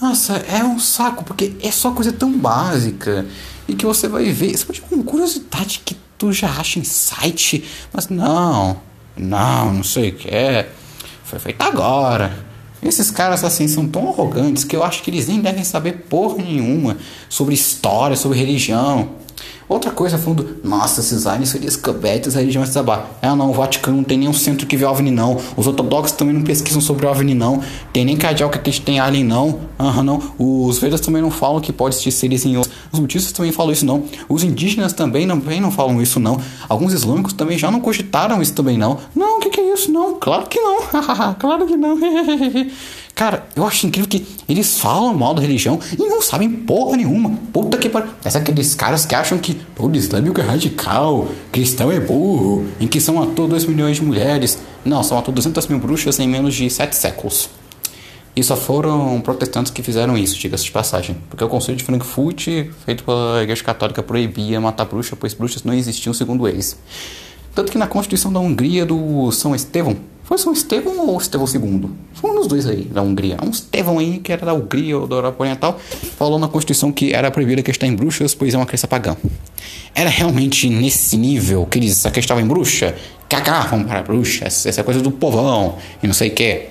Nossa, 0.00 0.34
é 0.48 0.64
um 0.64 0.78
saco, 0.78 1.24
porque 1.24 1.52
é 1.62 1.70
só 1.70 1.90
coisa 1.92 2.12
tão 2.12 2.32
básica. 2.32 3.26
E 3.68 3.74
que 3.74 3.84
você 3.84 4.08
vai 4.08 4.30
ver, 4.30 4.56
você 4.56 4.64
pode 4.64 4.82
uma 4.90 5.04
curiosidade 5.04 5.82
que 5.84 5.96
tu 6.16 6.32
já 6.32 6.48
acha 6.48 6.78
em 6.78 6.84
site, 6.84 7.64
mas 7.92 8.08
não, 8.08 8.78
não, 9.16 9.74
não 9.74 9.84
sei 9.84 10.10
o 10.10 10.14
que 10.14 10.28
é. 10.28 10.70
Foi 11.24 11.38
feito 11.38 11.62
agora. 11.62 12.50
Esses 12.82 13.10
caras 13.10 13.44
assim 13.44 13.68
são 13.68 13.86
tão 13.86 14.08
arrogantes 14.08 14.64
que 14.64 14.74
eu 14.74 14.82
acho 14.82 15.02
que 15.02 15.10
eles 15.10 15.28
nem 15.28 15.40
devem 15.40 15.62
saber 15.62 16.06
porra 16.08 16.42
nenhuma 16.42 16.96
sobre 17.28 17.54
história, 17.54 18.16
sobre 18.16 18.38
religião. 18.38 19.10
Outra 19.70 19.92
coisa, 19.92 20.18
falando, 20.18 20.56
nossa, 20.64 21.00
esses 21.00 21.28
aliens 21.28 21.50
seriam 21.50 21.68
descobertos, 21.68 22.34
a 22.36 22.40
religião 22.40 22.60
vai 22.60 22.68
desabar. 22.68 23.08
Ah, 23.22 23.36
não, 23.36 23.50
o 23.50 23.52
Vaticano 23.52 23.98
não 23.98 24.02
tem 24.02 24.18
nenhum 24.18 24.32
centro 24.32 24.66
que 24.66 24.76
vê 24.76 24.84
OVNI, 24.84 25.12
não. 25.12 25.38
Os 25.56 25.64
ortodoxos 25.64 26.10
também 26.10 26.34
não 26.34 26.42
pesquisam 26.42 26.80
sobre 26.80 27.06
OVNI, 27.06 27.34
não. 27.34 27.62
Tem 27.92 28.04
nem 28.04 28.16
cardeal 28.16 28.50
que 28.50 28.58
acredita 28.58 28.84
tem 28.84 28.98
alien, 28.98 29.22
não. 29.22 29.60
Aham, 29.78 30.02
não. 30.02 30.32
Os 30.36 30.80
Vedas 30.80 31.00
também 31.00 31.22
não 31.22 31.30
falam 31.30 31.60
que 31.60 31.72
pode 31.72 31.94
existir 31.94 32.10
seres 32.10 32.44
em 32.44 32.56
outros. 32.56 32.74
Os 32.90 32.98
budistas 32.98 33.30
também 33.30 33.52
falam 33.52 33.70
isso, 33.72 33.86
não. 33.86 34.02
Os 34.28 34.42
indígenas 34.42 34.92
também 34.92 35.24
não, 35.24 35.38
também 35.38 35.60
não 35.60 35.70
falam 35.70 36.02
isso, 36.02 36.18
não. 36.18 36.40
Alguns 36.68 36.92
islâmicos 36.92 37.32
também 37.32 37.56
já 37.56 37.70
não 37.70 37.80
cogitaram 37.80 38.42
isso 38.42 38.54
também, 38.54 38.76
não. 38.76 38.98
Não, 39.14 39.36
o 39.36 39.40
que, 39.40 39.50
que 39.50 39.60
é 39.60 39.72
isso? 39.72 39.92
Não, 39.92 40.18
claro 40.18 40.48
que 40.48 40.58
não. 40.58 40.80
claro 41.38 41.64
que 41.64 41.76
não. 41.76 41.96
Cara, 43.20 43.46
eu 43.54 43.66
acho 43.66 43.86
incrível 43.86 44.08
que 44.08 44.26
eles 44.48 44.78
falam 44.78 45.12
mal 45.12 45.34
da 45.34 45.42
religião 45.42 45.78
e 45.92 46.02
não 46.08 46.22
sabem 46.22 46.48
porra 46.50 46.96
nenhuma. 46.96 47.38
Puta 47.52 47.76
que 47.76 47.86
pariu. 47.86 48.08
É 48.24 48.28
aqueles 48.34 48.74
caras 48.74 49.04
que 49.04 49.14
acham 49.14 49.36
que 49.36 49.60
o 49.78 49.94
islâmico 49.94 50.40
é 50.40 50.42
radical, 50.42 51.28
cristão 51.52 51.92
é 51.92 52.00
burro, 52.00 52.64
em 52.80 52.88
que 52.88 52.98
são 52.98 53.16
matou 53.16 53.46
2 53.46 53.66
milhões 53.66 53.98
de 53.98 54.04
mulheres. 54.04 54.58
Não, 54.82 55.02
são 55.02 55.18
matou 55.18 55.34
200 55.34 55.66
mil 55.66 55.78
bruxas 55.78 56.18
em 56.18 56.26
menos 56.26 56.54
de 56.54 56.70
7 56.70 56.96
séculos. 56.96 57.50
E 58.34 58.42
só 58.42 58.56
foram 58.56 59.20
protestantes 59.20 59.70
que 59.70 59.82
fizeram 59.82 60.16
isso, 60.16 60.38
diga-se 60.38 60.64
de 60.64 60.70
passagem. 60.70 61.18
Porque 61.28 61.44
o 61.44 61.48
Conselho 61.48 61.76
de 61.76 61.84
Frankfurt, 61.84 62.46
feito 62.86 63.04
pela 63.04 63.42
Igreja 63.42 63.62
Católica, 63.62 64.02
proibia 64.02 64.58
matar 64.62 64.86
bruxa, 64.86 65.14
pois 65.14 65.34
bruxas 65.34 65.62
não 65.62 65.74
existiam 65.74 66.14
segundo 66.14 66.48
eles. 66.48 66.74
Tanto 67.54 67.70
que 67.70 67.76
na 67.76 67.86
Constituição 67.86 68.32
da 68.32 68.40
Hungria 68.40 68.86
do 68.86 69.30
São 69.30 69.54
Estevão, 69.54 69.98
foi 70.30 70.38
São 70.38 70.52
Estevão 70.52 71.08
ou 71.08 71.18
Estevão 71.18 71.44
II? 71.44 71.90
Foi 72.14 72.30
um 72.30 72.36
dos 72.36 72.46
dois 72.46 72.64
aí, 72.64 72.84
da 72.84 73.02
Hungria. 73.02 73.36
Um 73.44 73.50
Estevão 73.50 73.98
aí, 73.98 74.20
que 74.20 74.32
era 74.32 74.46
da 74.46 74.54
Hungria 74.54 74.96
ou 74.96 75.04
da 75.04 75.16
Europa 75.16 75.42
Oriental, 75.42 75.76
falou 76.16 76.38
na 76.38 76.46
Constituição 76.46 76.92
que 76.92 77.12
era 77.12 77.32
proibido 77.32 77.60
acreditar 77.60 77.88
em 77.88 77.96
bruxas, 77.96 78.32
pois 78.32 78.54
é 78.54 78.56
uma 78.56 78.64
crença 78.64 78.86
pagã. 78.86 79.16
Era 79.92 80.08
realmente 80.08 80.70
nesse 80.70 81.16
nível 81.16 81.66
que 81.66 81.80
eles 81.80 82.06
acreditavam 82.06 82.44
em 82.44 82.46
bruxa? 82.46 82.94
Cagavam 83.28 83.82
para 83.82 84.02
bruxas, 84.02 84.66
essa 84.66 84.84
coisa 84.84 85.00
do 85.00 85.10
povão 85.10 85.76
e 86.00 86.06
não 86.06 86.14
sei 86.14 86.28
o 86.28 86.32
que. 86.32 86.68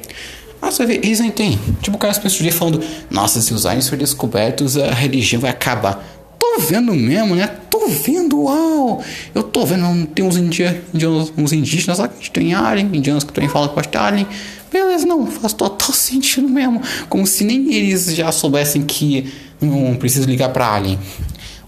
Ah, 0.61 0.71
você 0.71 0.85
vê, 0.85 0.95
eles 1.03 1.19
não 1.19 1.29
têm. 1.29 1.59
Tipo, 1.81 1.97
o 1.97 1.99
cara 1.99 2.17
pessoas 2.17 2.55
falando, 2.55 2.81
nossa, 3.11 3.41
se 3.41 3.53
os 3.53 3.65
aliens 3.65 3.89
forem 3.89 4.05
descobertos, 4.05 4.77
a 4.77 4.93
religião 4.93 5.41
vai 5.41 5.51
acabar. 5.51 6.01
Tô 6.59 6.65
vendo 6.65 6.93
mesmo, 6.93 7.35
né? 7.35 7.47
Tô 7.69 7.87
vendo, 7.87 8.41
uau! 8.41 9.01
Eu 9.33 9.43
tô 9.43 9.65
vendo, 9.65 10.05
tem 10.07 10.25
uns, 10.25 10.35
indianos, 10.35 11.31
uns 11.37 11.53
indígenas 11.53 11.99
lá 11.99 12.07
que 12.09 12.29
tem 12.29 12.53
alien, 12.53 12.89
indianos 12.93 13.23
que 13.23 13.31
também 13.31 13.49
falam 13.49 13.69
que 13.69 13.75
pode 13.75 13.87
ter 13.87 13.97
alien. 13.97 14.27
Beleza, 14.69 15.05
não, 15.05 15.25
faz 15.25 15.53
total 15.53 15.91
sentido 15.95 16.49
mesmo. 16.49 16.81
Como 17.07 17.25
se 17.25 17.45
nem 17.45 17.73
eles 17.73 18.13
já 18.13 18.29
soubessem 18.31 18.81
que 18.81 19.31
não 19.61 19.95
preciso 19.95 20.27
ligar 20.27 20.49
pra 20.49 20.73
Alien. 20.73 20.99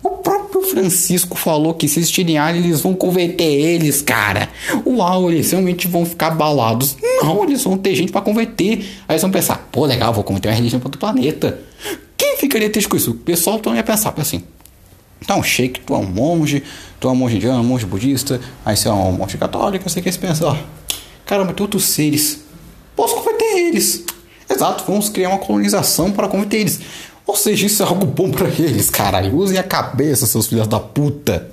O 0.04 0.10
próprio 0.10 0.62
Francisco 0.64 1.38
falou 1.38 1.74
que 1.74 1.88
se 1.88 2.00
existirem 2.00 2.38
aliens, 2.38 2.66
eles 2.66 2.82
vão 2.82 2.94
converter 2.94 3.44
eles, 3.44 4.02
cara. 4.02 4.50
Uau, 4.86 5.32
eles 5.32 5.52
realmente 5.52 5.88
vão 5.88 6.06
ficar 6.06 6.28
abalados. 6.28 6.98
Não, 7.22 7.44
eles 7.46 7.64
vão 7.64 7.78
ter 7.78 7.96
gente 7.96 8.12
para 8.12 8.22
converter. 8.22 8.80
Aí 9.08 9.14
eles 9.14 9.22
vão 9.22 9.32
pensar, 9.32 9.70
pô, 9.72 9.86
legal, 9.86 10.14
vou 10.14 10.24
converter 10.24 10.50
uma 10.50 10.56
religião 10.56 10.80
para 10.82 10.88
outro 10.88 11.00
planeta. 11.00 11.60
Quem 12.18 12.38
ficaria 12.38 12.70
triste 12.70 12.90
com 12.90 12.98
isso? 12.98 13.12
O 13.12 13.16
pessoal 13.16 13.58
então 13.58 13.74
ia 13.74 13.84
pensar 13.84 14.14
assim. 14.18 14.44
Então, 15.22 15.42
Sheik, 15.44 15.82
tu 15.82 15.94
é 15.94 15.98
um 15.98 16.06
monge, 16.06 16.64
tu 17.00 17.08
é 17.08 17.12
um 17.12 17.16
monge 17.16 17.38
indiano, 17.38 17.62
um 17.62 17.64
monge 17.64 17.86
budista, 17.86 18.42
aí 18.66 18.76
você 18.76 18.88
é 18.88 18.92
um 18.92 19.12
monge 19.12 19.38
católico, 19.38 19.88
você 19.88 20.02
quer 20.02 20.16
pensar, 20.18 20.48
ó, 20.48 20.58
caramba, 21.26 21.54
tem 21.54 21.64
outros 21.64 21.86
seres, 21.86 22.40
posso 22.96 23.16
converter 23.16 23.58
eles. 23.68 24.04
Exato, 24.50 24.84
vamos 24.86 25.10
criar 25.10 25.30
uma 25.30 25.38
colonização 25.38 26.12
para 26.12 26.28
converter 26.28 26.58
eles. 26.58 26.80
Ou 27.26 27.36
seja, 27.36 27.66
isso 27.66 27.84
é 27.84 27.86
algo 27.86 28.06
bom 28.06 28.32
para 28.32 28.50
eles, 28.50 28.90
caralho. 28.90 29.36
Usem 29.36 29.58
a 29.58 29.64
cabeça, 29.64 30.26
seus 30.26 30.48
filhos 30.48 30.68
da 30.68 30.80
puta. 30.80 31.50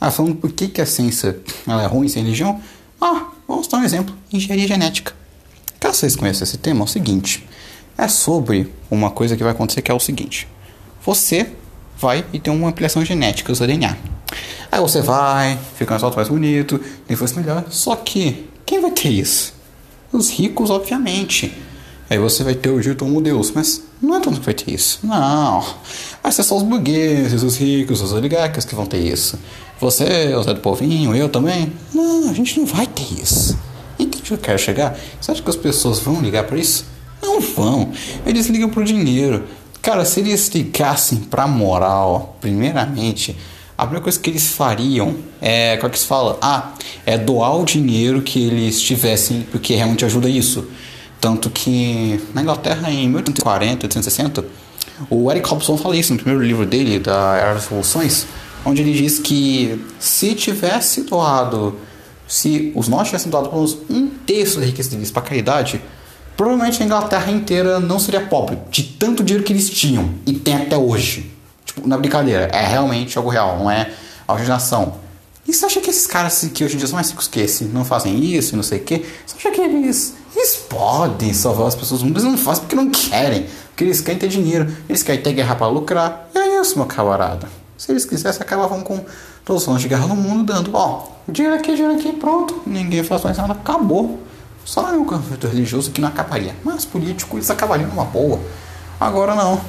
Ah, 0.00 0.10
falando 0.10 0.36
por 0.36 0.52
que, 0.52 0.68
que 0.68 0.80
a 0.80 0.86
ciência 0.86 1.38
ela 1.66 1.82
é 1.82 1.86
ruim 1.86 2.06
sem 2.06 2.22
religião? 2.22 2.60
Ah, 3.00 3.26
vamos 3.48 3.66
dar 3.66 3.78
um 3.78 3.84
exemplo: 3.84 4.14
engenharia 4.32 4.68
genética. 4.68 5.12
Caso 5.80 5.98
vocês 5.98 6.14
conheçam 6.14 6.44
esse 6.44 6.58
tema, 6.58 6.80
é 6.80 6.84
o 6.84 6.86
seguinte: 6.86 7.46
é 7.98 8.06
sobre 8.06 8.72
uma 8.90 9.10
coisa 9.10 9.36
que 9.36 9.42
vai 9.42 9.52
acontecer 9.52 9.82
que 9.82 9.90
é 9.90 9.94
o 9.94 9.98
seguinte: 9.98 10.46
você 11.04 11.50
vai 12.00 12.24
e 12.32 12.40
tem 12.40 12.52
uma 12.52 12.68
ampliação 12.68 13.04
genética 13.04 13.52
do 13.52 13.56
seu 13.56 13.66
DNA. 13.66 13.96
Aí 14.72 14.80
você 14.80 15.02
vai, 15.02 15.58
fica 15.76 15.92
um 15.92 15.96
asfalto 15.96 16.16
mais 16.16 16.28
bonito, 16.28 16.80
tem 17.06 17.16
força 17.16 17.38
melhor. 17.38 17.64
Só 17.70 17.96
que, 17.96 18.48
quem 18.64 18.80
vai 18.80 18.90
ter 18.90 19.08
isso? 19.08 19.52
Os 20.12 20.30
ricos, 20.30 20.70
obviamente. 20.70 21.52
Aí 22.08 22.18
você 22.18 22.42
vai 22.42 22.54
ter 22.54 22.70
o 22.70 22.82
Gil 22.82 22.96
como 22.96 23.20
Deus, 23.20 23.52
mas 23.52 23.82
não 24.02 24.16
é 24.16 24.18
todo 24.18 24.32
mundo 24.32 24.40
que 24.40 24.46
vai 24.46 24.54
ter 24.54 24.72
isso. 24.72 25.00
Não. 25.04 25.64
Vai 26.22 26.32
ser 26.32 26.42
só 26.42 26.56
os 26.56 26.62
burgueses, 26.62 27.42
os 27.42 27.56
ricos, 27.56 28.00
os 28.00 28.12
oligarcas 28.12 28.64
que 28.64 28.74
vão 28.74 28.86
ter 28.86 28.98
isso. 28.98 29.38
Você, 29.80 30.34
o 30.34 30.42
Zé 30.42 30.54
do 30.54 30.60
Povinho, 30.60 31.14
eu 31.14 31.28
também. 31.28 31.72
Não, 31.94 32.28
a 32.28 32.32
gente 32.32 32.58
não 32.58 32.66
vai 32.66 32.86
ter 32.86 33.20
isso. 33.20 33.56
Entende 33.98 34.22
que 34.22 34.32
eu 34.32 34.38
quero 34.38 34.58
chegar? 34.58 34.98
Você 35.20 35.30
acha 35.30 35.42
que 35.42 35.50
as 35.50 35.56
pessoas 35.56 36.00
vão 36.00 36.20
ligar 36.20 36.44
para 36.44 36.58
isso? 36.58 36.84
Não 37.22 37.40
vão. 37.40 37.92
Eles 38.26 38.46
ligam 38.46 38.68
pro 38.68 38.84
dinheiro. 38.84 39.44
Cara, 39.82 40.04
se 40.04 40.20
eles 40.20 40.48
ligassem 40.48 41.18
pra 41.18 41.46
moral, 41.46 42.36
primeiramente, 42.40 43.34
a 43.78 43.84
primeira 43.84 44.02
coisa 44.02 44.20
que 44.20 44.28
eles 44.28 44.52
fariam 44.52 45.16
é, 45.40 45.78
como 45.78 45.88
é 45.88 45.90
que 45.90 45.98
se 45.98 46.06
fala? 46.06 46.38
Ah, 46.42 46.74
é 47.06 47.16
doar 47.16 47.56
o 47.56 47.64
dinheiro 47.64 48.20
que 48.20 48.46
eles 48.46 48.78
tivessem, 48.80 49.46
porque 49.50 49.74
realmente 49.74 50.04
ajuda 50.04 50.28
isso. 50.28 50.68
Tanto 51.18 51.48
que 51.48 52.20
na 52.34 52.42
Inglaterra, 52.42 52.90
em 52.90 53.08
1840, 53.08 53.86
1860, 53.86 54.44
o 55.08 55.30
Eric 55.30 55.48
Hobson 55.48 55.78
fala 55.78 55.96
isso 55.96 56.12
no 56.12 56.18
primeiro 56.18 56.44
livro 56.44 56.66
dele, 56.66 56.98
da 56.98 57.36
Era 57.36 57.54
das 57.54 57.64
Revoluções, 57.64 58.26
onde 58.66 58.82
ele 58.82 58.92
diz 58.92 59.18
que 59.18 59.82
se 59.98 60.34
tivesse 60.34 61.04
doado, 61.04 61.76
se 62.28 62.70
os 62.74 62.86
nossos 62.86 63.08
tivessem 63.08 63.30
doado 63.30 63.48
pelo 63.48 63.62
menos 63.62 63.78
um 63.88 64.08
terço 64.26 64.60
da 64.60 64.66
riqueza 64.66 64.90
deles 64.90 65.10
para 65.10 65.22
caridade, 65.22 65.80
provavelmente 66.40 66.82
a 66.82 66.86
Inglaterra 66.86 67.30
inteira 67.30 67.78
não 67.78 67.98
seria 67.98 68.22
pobre, 68.22 68.56
de 68.70 68.82
tanto 68.82 69.22
dinheiro 69.22 69.44
que 69.44 69.52
eles 69.52 69.68
tinham 69.68 70.14
e 70.24 70.32
tem 70.32 70.56
até 70.56 70.74
hoje. 70.74 71.30
Tipo, 71.66 71.86
na 71.86 71.98
brincadeira, 71.98 72.48
é 72.50 72.66
realmente 72.66 73.18
algo 73.18 73.28
real, 73.28 73.58
não 73.58 73.70
é 73.70 73.92
imaginação. 74.26 74.94
E 75.46 75.52
você 75.52 75.66
acha 75.66 75.82
que 75.82 75.90
esses 75.90 76.06
caras 76.06 76.50
que 76.54 76.64
hoje 76.64 76.76
em 76.76 76.78
dia 76.78 76.86
são 76.86 76.94
mais 76.94 77.10
ricos 77.10 77.28
que 77.28 77.40
esse 77.40 77.64
não 77.64 77.84
fazem 77.84 78.18
isso 78.24 78.56
não 78.56 78.62
sei 78.62 78.78
o 78.78 78.82
que? 78.82 79.04
Você 79.26 79.36
acha 79.36 79.50
que 79.50 79.60
eles 79.60 80.14
eles 80.34 80.56
podem 80.56 81.34
salvar 81.34 81.66
as 81.66 81.74
pessoas 81.74 82.00
eles 82.00 82.24
não 82.24 82.38
fazem 82.38 82.62
porque 82.62 82.76
não 82.76 82.88
querem. 82.88 83.44
Porque 83.68 83.84
eles 83.84 84.00
querem 84.00 84.18
ter 84.18 84.28
dinheiro, 84.28 84.74
eles 84.88 85.02
querem 85.02 85.20
ter 85.20 85.34
guerra 85.34 85.54
para 85.56 85.66
lucrar. 85.66 86.30
E 86.34 86.38
é 86.38 86.58
isso, 86.62 86.78
meu 86.78 86.86
camarada. 86.86 87.50
Se 87.76 87.92
eles 87.92 88.06
quisessem, 88.06 88.40
acabavam 88.40 88.80
com 88.80 89.04
todos 89.44 89.64
os 89.64 89.68
anos 89.68 89.82
de 89.82 89.88
guerra 89.88 90.06
no 90.06 90.16
mundo, 90.16 90.44
dando, 90.44 90.70
ó, 90.72 91.06
dinheiro 91.28 91.58
aqui, 91.58 91.74
dinheiro 91.74 91.98
aqui, 91.98 92.12
pronto. 92.14 92.62
Ninguém 92.66 93.04
faz 93.04 93.22
mais 93.24 93.36
nada, 93.36 93.52
acabou. 93.52 94.29
Só 94.64 94.88
é 94.88 94.92
um 94.92 95.04
conflito 95.04 95.46
religioso 95.46 95.90
que 95.90 96.00
não 96.00 96.08
acabaria. 96.08 96.54
Mas 96.64 96.84
político, 96.84 97.36
eles 97.36 97.50
acabariam 97.50 97.88
numa 97.88 98.04
boa. 98.04 98.40
Agora 98.98 99.34
não. 99.34 99.60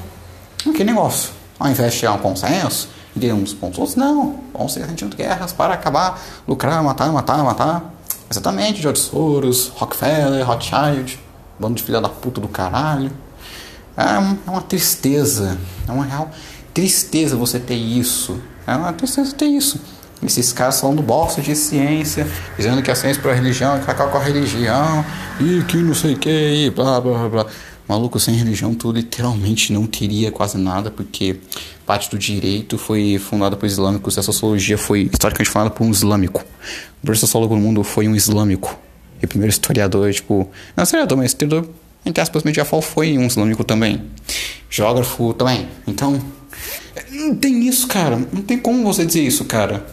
Que 0.75 0.83
negócio. 0.83 1.31
Ao 1.59 1.69
invés 1.69 1.93
de 1.93 1.99
chegar 1.99 2.13
a 2.13 2.15
um 2.15 2.19
consenso 2.19 2.89
e 3.15 3.19
ter 3.19 3.33
uns 3.33 3.53
pontos 3.53 3.95
não. 3.95 4.39
Vão 4.53 4.67
ser 4.67 4.85
sentindo 4.85 5.15
guerras 5.15 5.51
para 5.53 5.73
acabar, 5.73 6.21
lucrar, 6.47 6.83
matar, 6.83 7.11
matar, 7.11 7.43
matar. 7.43 7.93
Exatamente, 8.29 8.81
George 8.81 9.01
Soros, 9.01 9.67
Rockefeller, 9.75 10.45
Rothschild, 10.45 11.19
bando 11.59 11.75
de 11.75 11.83
filha 11.83 11.99
da 11.99 12.09
puta 12.09 12.39
do 12.39 12.47
caralho. 12.47 13.11
É, 13.97 14.03
é 14.03 14.49
uma 14.49 14.61
tristeza, 14.61 15.57
é 15.87 15.91
uma 15.91 16.05
real 16.05 16.29
tristeza 16.73 17.35
você 17.35 17.59
ter 17.59 17.75
isso. 17.75 18.39
É 18.65 18.75
uma 18.75 18.93
tristeza 18.93 19.33
ter 19.33 19.45
isso. 19.45 19.79
Esses 20.23 20.53
caras 20.53 20.79
falando 20.79 21.01
bosta 21.01 21.41
de 21.41 21.55
ciência, 21.55 22.27
dizendo 22.55 22.81
que 22.81 22.91
a 22.91 22.95
ciência 22.95 23.21
para 23.21 23.31
a 23.31 23.35
religião 23.35 23.75
é 23.75 23.79
cacar 23.79 24.07
com 24.09 24.17
a 24.17 24.23
religião, 24.23 25.03
e 25.39 25.63
que 25.63 25.77
não 25.77 25.95
sei 25.95 26.13
o 26.13 26.17
que, 26.17 26.29
e 26.29 26.69
blá 26.69 27.01
blá 27.01 27.27
blá. 27.27 27.45
Maluco, 27.87 28.19
sem 28.19 28.35
religião 28.35 28.73
tu 28.73 28.91
literalmente 28.91 29.73
não 29.73 29.85
teria 29.85 30.31
quase 30.31 30.57
nada, 30.57 30.89
porque 30.89 31.37
parte 31.85 32.09
do 32.09 32.17
direito 32.17 32.77
foi 32.77 33.19
fundada 33.19 33.57
por 33.57 33.65
islâmicos, 33.65 34.17
a 34.17 34.23
sociologia 34.23 34.77
foi 34.77 35.09
historicamente 35.11 35.49
fundada 35.49 35.71
por 35.71 35.83
um 35.83 35.91
islâmico. 35.91 36.41
O 36.41 37.01
primeiro 37.01 37.19
sociólogo 37.19 37.55
no 37.55 37.61
mundo 37.61 37.83
foi 37.83 38.07
um 38.07 38.15
islâmico. 38.15 38.79
E 39.21 39.25
o 39.25 39.27
primeiro 39.27 39.51
historiador, 39.51 40.11
tipo. 40.13 40.49
Não 40.75 40.83
historiador, 40.83 41.17
mas 41.17 41.31
historiador, 41.31 41.69
entre 42.05 42.21
aspas, 42.21 42.43
medieval 42.43 42.81
foi 42.81 43.17
um 43.17 43.25
islâmico 43.25 43.63
também. 43.63 44.01
Geógrafo 44.69 45.33
também. 45.33 45.67
Então. 45.85 46.21
Não 47.09 47.35
tem 47.35 47.67
isso, 47.67 47.87
cara. 47.87 48.17
Não 48.31 48.41
tem 48.41 48.57
como 48.57 48.83
você 48.83 49.05
dizer 49.05 49.21
isso, 49.21 49.45
cara. 49.45 49.85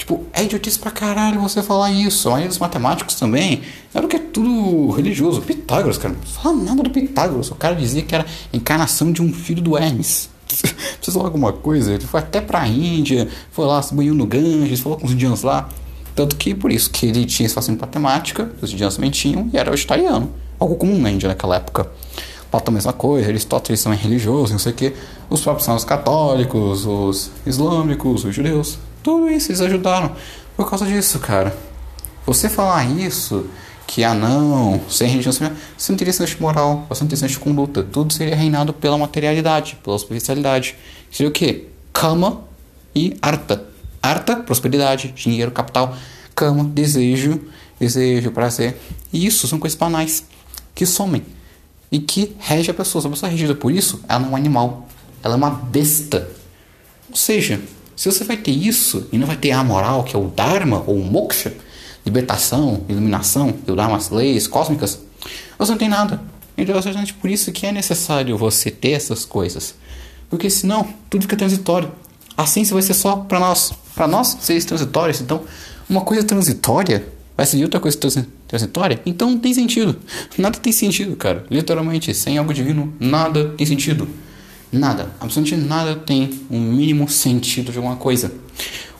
Tipo, 0.00 0.24
é 0.32 0.44
idiotice 0.44 0.78
pra 0.78 0.90
caralho 0.90 1.38
você 1.42 1.62
falar 1.62 1.92
isso. 1.92 2.26
A 2.26 2.30
maioria 2.30 2.48
dos 2.48 2.56
matemáticos 2.58 3.16
também 3.16 3.60
era 3.92 4.08
que 4.08 4.16
é 4.16 4.18
tudo 4.18 4.92
religioso. 4.92 5.42
Pitágoras, 5.42 5.98
cara. 5.98 6.14
Não 6.14 6.22
fala 6.22 6.56
nada 6.56 6.82
do 6.82 6.88
Pitágoras. 6.88 7.50
O 7.50 7.54
cara 7.54 7.74
dizia 7.74 8.00
que 8.00 8.14
era 8.14 8.24
encarnação 8.50 9.12
de 9.12 9.20
um 9.20 9.30
filho 9.30 9.60
do 9.60 9.76
Hermes. 9.76 10.30
Precisa 10.48 11.12
falar 11.12 11.26
alguma 11.26 11.52
coisa? 11.52 11.92
Ele 11.92 12.06
foi 12.06 12.18
até 12.18 12.40
pra 12.40 12.66
Índia, 12.66 13.28
foi 13.52 13.66
lá, 13.66 13.82
se 13.82 13.94
banhou 13.94 14.14
no 14.14 14.24
Ganges, 14.24 14.80
falou 14.80 14.96
com 14.96 15.04
os 15.04 15.12
indianos 15.12 15.42
lá. 15.42 15.68
Tanto 16.14 16.34
que 16.34 16.54
por 16.54 16.72
isso 16.72 16.88
que 16.90 17.04
ele 17.04 17.26
tinha 17.26 17.44
esse 17.44 17.54
fascínio 17.54 17.78
matemática, 17.78 18.50
os 18.62 18.72
indianos 18.72 18.94
também 18.94 19.10
tinham, 19.10 19.50
e 19.52 19.58
era 19.58 19.70
vegetariano. 19.70 20.32
Algo 20.58 20.76
comum 20.76 20.98
na 20.98 21.10
Índia 21.10 21.28
naquela 21.28 21.56
época. 21.56 21.90
Platão 22.50 22.72
mesma 22.72 22.94
coisa, 22.94 23.28
Aristóteles 23.28 23.82
também 23.82 23.98
religioso, 23.98 24.52
não 24.52 24.58
sei 24.58 24.72
o 24.72 24.74
que. 24.74 24.94
Os 25.28 25.42
próprios 25.42 25.66
são 25.66 25.76
os 25.76 25.84
católicos, 25.84 26.86
os 26.86 27.30
islâmicos, 27.44 28.24
os 28.24 28.34
judeus. 28.34 28.78
Tudo 29.02 29.30
isso 29.30 29.50
eles 29.50 29.60
ajudaram 29.60 30.14
por 30.56 30.68
causa 30.68 30.86
disso, 30.86 31.18
cara. 31.18 31.56
Você 32.26 32.48
falar 32.48 32.84
isso, 32.84 33.46
que 33.86 34.04
ah 34.04 34.14
não, 34.14 34.80
sem 34.88 35.08
religião, 35.08 35.32
sem... 35.32 35.50
você 35.76 35.90
não 35.90 35.98
teria 35.98 36.12
senso 36.12 36.34
de 36.34 36.40
moral, 36.40 36.86
você 36.88 37.02
não 37.02 37.08
teria 37.08 37.20
senso 37.20 37.34
de 37.34 37.40
conduta. 37.40 37.82
Tudo 37.82 38.12
seria 38.12 38.36
reinado 38.36 38.72
pela 38.72 38.96
materialidade, 38.98 39.78
pela 39.82 39.98
superficialidade. 39.98 40.76
Seria 41.10 41.28
o 41.28 41.32
quê? 41.32 41.66
Kama 41.92 42.42
e 42.94 43.16
arta. 43.20 43.64
Arta, 44.02 44.36
prosperidade, 44.36 45.12
dinheiro, 45.12 45.50
capital. 45.50 45.96
Kama, 46.34 46.64
desejo, 46.64 47.40
desejo, 47.78 48.30
prazer. 48.30 48.80
E 49.12 49.26
isso 49.26 49.48
são 49.48 49.58
coisas 49.58 49.78
banais 49.78 50.24
que 50.74 50.86
somem 50.86 51.24
e 51.90 51.98
que 51.98 52.36
rege 52.38 52.70
a 52.70 52.74
pessoa. 52.74 53.02
Se 53.02 53.08
a 53.08 53.10
pessoa 53.10 53.28
é 53.28 53.32
regida 53.32 53.54
por 53.54 53.72
isso, 53.72 54.00
ela 54.08 54.20
não 54.20 54.28
é 54.28 54.32
um 54.32 54.36
animal, 54.36 54.88
ela 55.22 55.34
é 55.34 55.36
uma 55.36 55.50
besta. 55.50 56.30
Ou 57.08 57.16
seja, 57.16 57.60
se 58.00 58.10
você 58.10 58.24
vai 58.24 58.38
ter 58.38 58.52
isso 58.52 59.06
e 59.12 59.18
não 59.18 59.26
vai 59.26 59.36
ter 59.36 59.50
a 59.50 59.62
moral, 59.62 60.04
que 60.04 60.16
é 60.16 60.18
o 60.18 60.28
Dharma 60.28 60.82
ou 60.86 60.96
o 60.96 61.04
Moksha, 61.04 61.52
libertação, 62.02 62.82
iluminação, 62.88 63.52
e 63.68 63.70
o 63.70 63.76
Dharma, 63.76 63.98
as 63.98 64.08
leis 64.08 64.46
cósmicas, 64.46 64.98
você 65.58 65.72
não 65.72 65.76
tem 65.76 65.90
nada. 65.90 66.18
Então 66.56 66.74
é 66.74 66.78
exatamente 66.78 67.12
por 67.12 67.28
isso 67.28 67.52
que 67.52 67.66
é 67.66 67.72
necessário 67.72 68.38
você 68.38 68.70
ter 68.70 68.92
essas 68.92 69.26
coisas. 69.26 69.74
Porque 70.30 70.48
senão 70.48 70.88
tudo 71.10 71.20
fica 71.24 71.36
transitório. 71.36 71.92
A 72.38 72.46
ciência 72.46 72.72
vai 72.72 72.80
ser 72.80 72.94
só 72.94 73.16
para 73.16 73.38
nós. 73.38 73.70
Para 73.94 74.08
nós, 74.08 74.34
seres 74.40 74.64
transitórios. 74.64 75.20
Então, 75.20 75.42
uma 75.86 76.00
coisa 76.00 76.24
transitória 76.24 77.06
vai 77.36 77.44
ser 77.44 77.62
outra 77.62 77.80
coisa 77.80 77.98
transitória. 78.48 78.98
Então 79.04 79.32
não 79.32 79.38
tem 79.38 79.52
sentido. 79.52 79.94
Nada 80.38 80.58
tem 80.58 80.72
sentido, 80.72 81.16
cara. 81.16 81.44
Literalmente, 81.50 82.14
sem 82.14 82.38
algo 82.38 82.54
divino, 82.54 82.94
nada 82.98 83.50
tem 83.58 83.66
sentido. 83.66 84.08
Nada, 84.72 85.10
absolutamente 85.18 85.56
nada 85.56 85.96
tem 85.96 86.30
um 86.48 86.60
mínimo 86.60 87.08
sentido 87.08 87.72
de 87.72 87.78
alguma 87.78 87.96
coisa. 87.96 88.32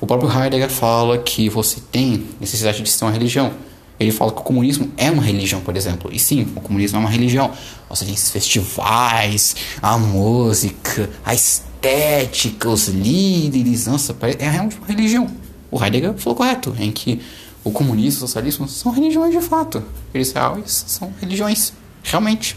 O 0.01 0.07
próprio 0.07 0.29
Heidegger 0.29 0.69
fala 0.69 1.19
que 1.19 1.49
você 1.49 1.81
tem 1.93 2.27
necessidade 2.41 2.83
de 2.83 2.91
ser 2.91 3.05
uma 3.05 3.13
religião. 3.13 3.53
Ele 3.99 4.11
fala 4.11 4.33
que 4.33 4.41
o 4.41 4.43
comunismo 4.43 4.91
é 4.97 5.11
uma 5.11 5.23
religião, 5.23 5.61
por 5.61 5.77
exemplo. 5.77 6.11
E 6.13 6.19
sim, 6.19 6.49
o 6.57 6.61
comunismo 6.61 6.97
é 6.97 7.01
uma 7.01 7.11
religião. 7.11 7.53
Você 7.89 8.05
tem 8.05 8.15
esses 8.15 8.31
festivais, 8.31 9.55
a 9.81 9.97
música, 9.99 11.09
a 11.25 11.35
estética, 11.35 12.69
os 12.69 12.89
líderes. 12.89 13.87
Nossa, 13.87 14.17
é 14.39 14.49
realmente 14.49 14.77
uma 14.79 14.87
religião. 14.87 15.31
O 15.71 15.81
Heidegger 15.85 16.15
falou 16.15 16.35
correto, 16.35 16.75
em 16.79 16.91
que 16.91 17.21
o 17.63 17.71
comunismo 17.71 18.23
e 18.23 18.25
o 18.25 18.27
socialismo 18.27 18.67
são 18.67 18.91
religiões 18.91 19.33
de 19.33 19.41
fato. 19.41 19.85
Eles 20.15 20.35
são 20.67 21.13
religiões, 21.21 21.75
realmente. 22.03 22.57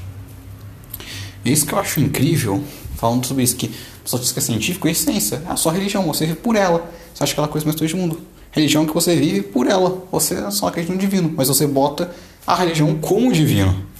Isso 1.44 1.66
que 1.66 1.74
eu 1.74 1.80
acho 1.80 2.00
incrível 2.00 2.64
falando 2.96 3.26
sobre 3.26 3.44
isso, 3.44 3.56
que 3.56 3.72
pessoa 4.04 4.22
diz 4.22 4.32
que 4.32 4.40
é 4.40 4.42
científico 4.42 4.88
e 4.88 4.94
ciência. 4.94 5.42
É 5.48 5.52
a 5.52 5.56
sua 5.56 5.72
religião, 5.72 6.06
você 6.06 6.26
vive 6.26 6.40
por 6.40 6.56
ela. 6.56 6.90
Você 7.14 7.24
acha 7.24 7.34
que 7.34 7.40
ela 7.40 7.48
é 7.48 7.52
coisa 7.52 7.66
mais 7.66 7.80
do 7.80 7.98
mundo. 7.98 8.22
Religião 8.52 8.86
que 8.86 8.94
você 8.94 9.16
vive 9.16 9.42
por 9.42 9.68
ela. 9.68 10.04
Você 10.12 10.52
só 10.52 10.68
acredita 10.68 10.94
no 10.94 11.00
divino, 11.00 11.34
mas 11.36 11.48
você 11.48 11.66
bota 11.66 12.14
a 12.46 12.56
religião 12.56 12.94
como 12.96 13.32
divino. 13.32 13.94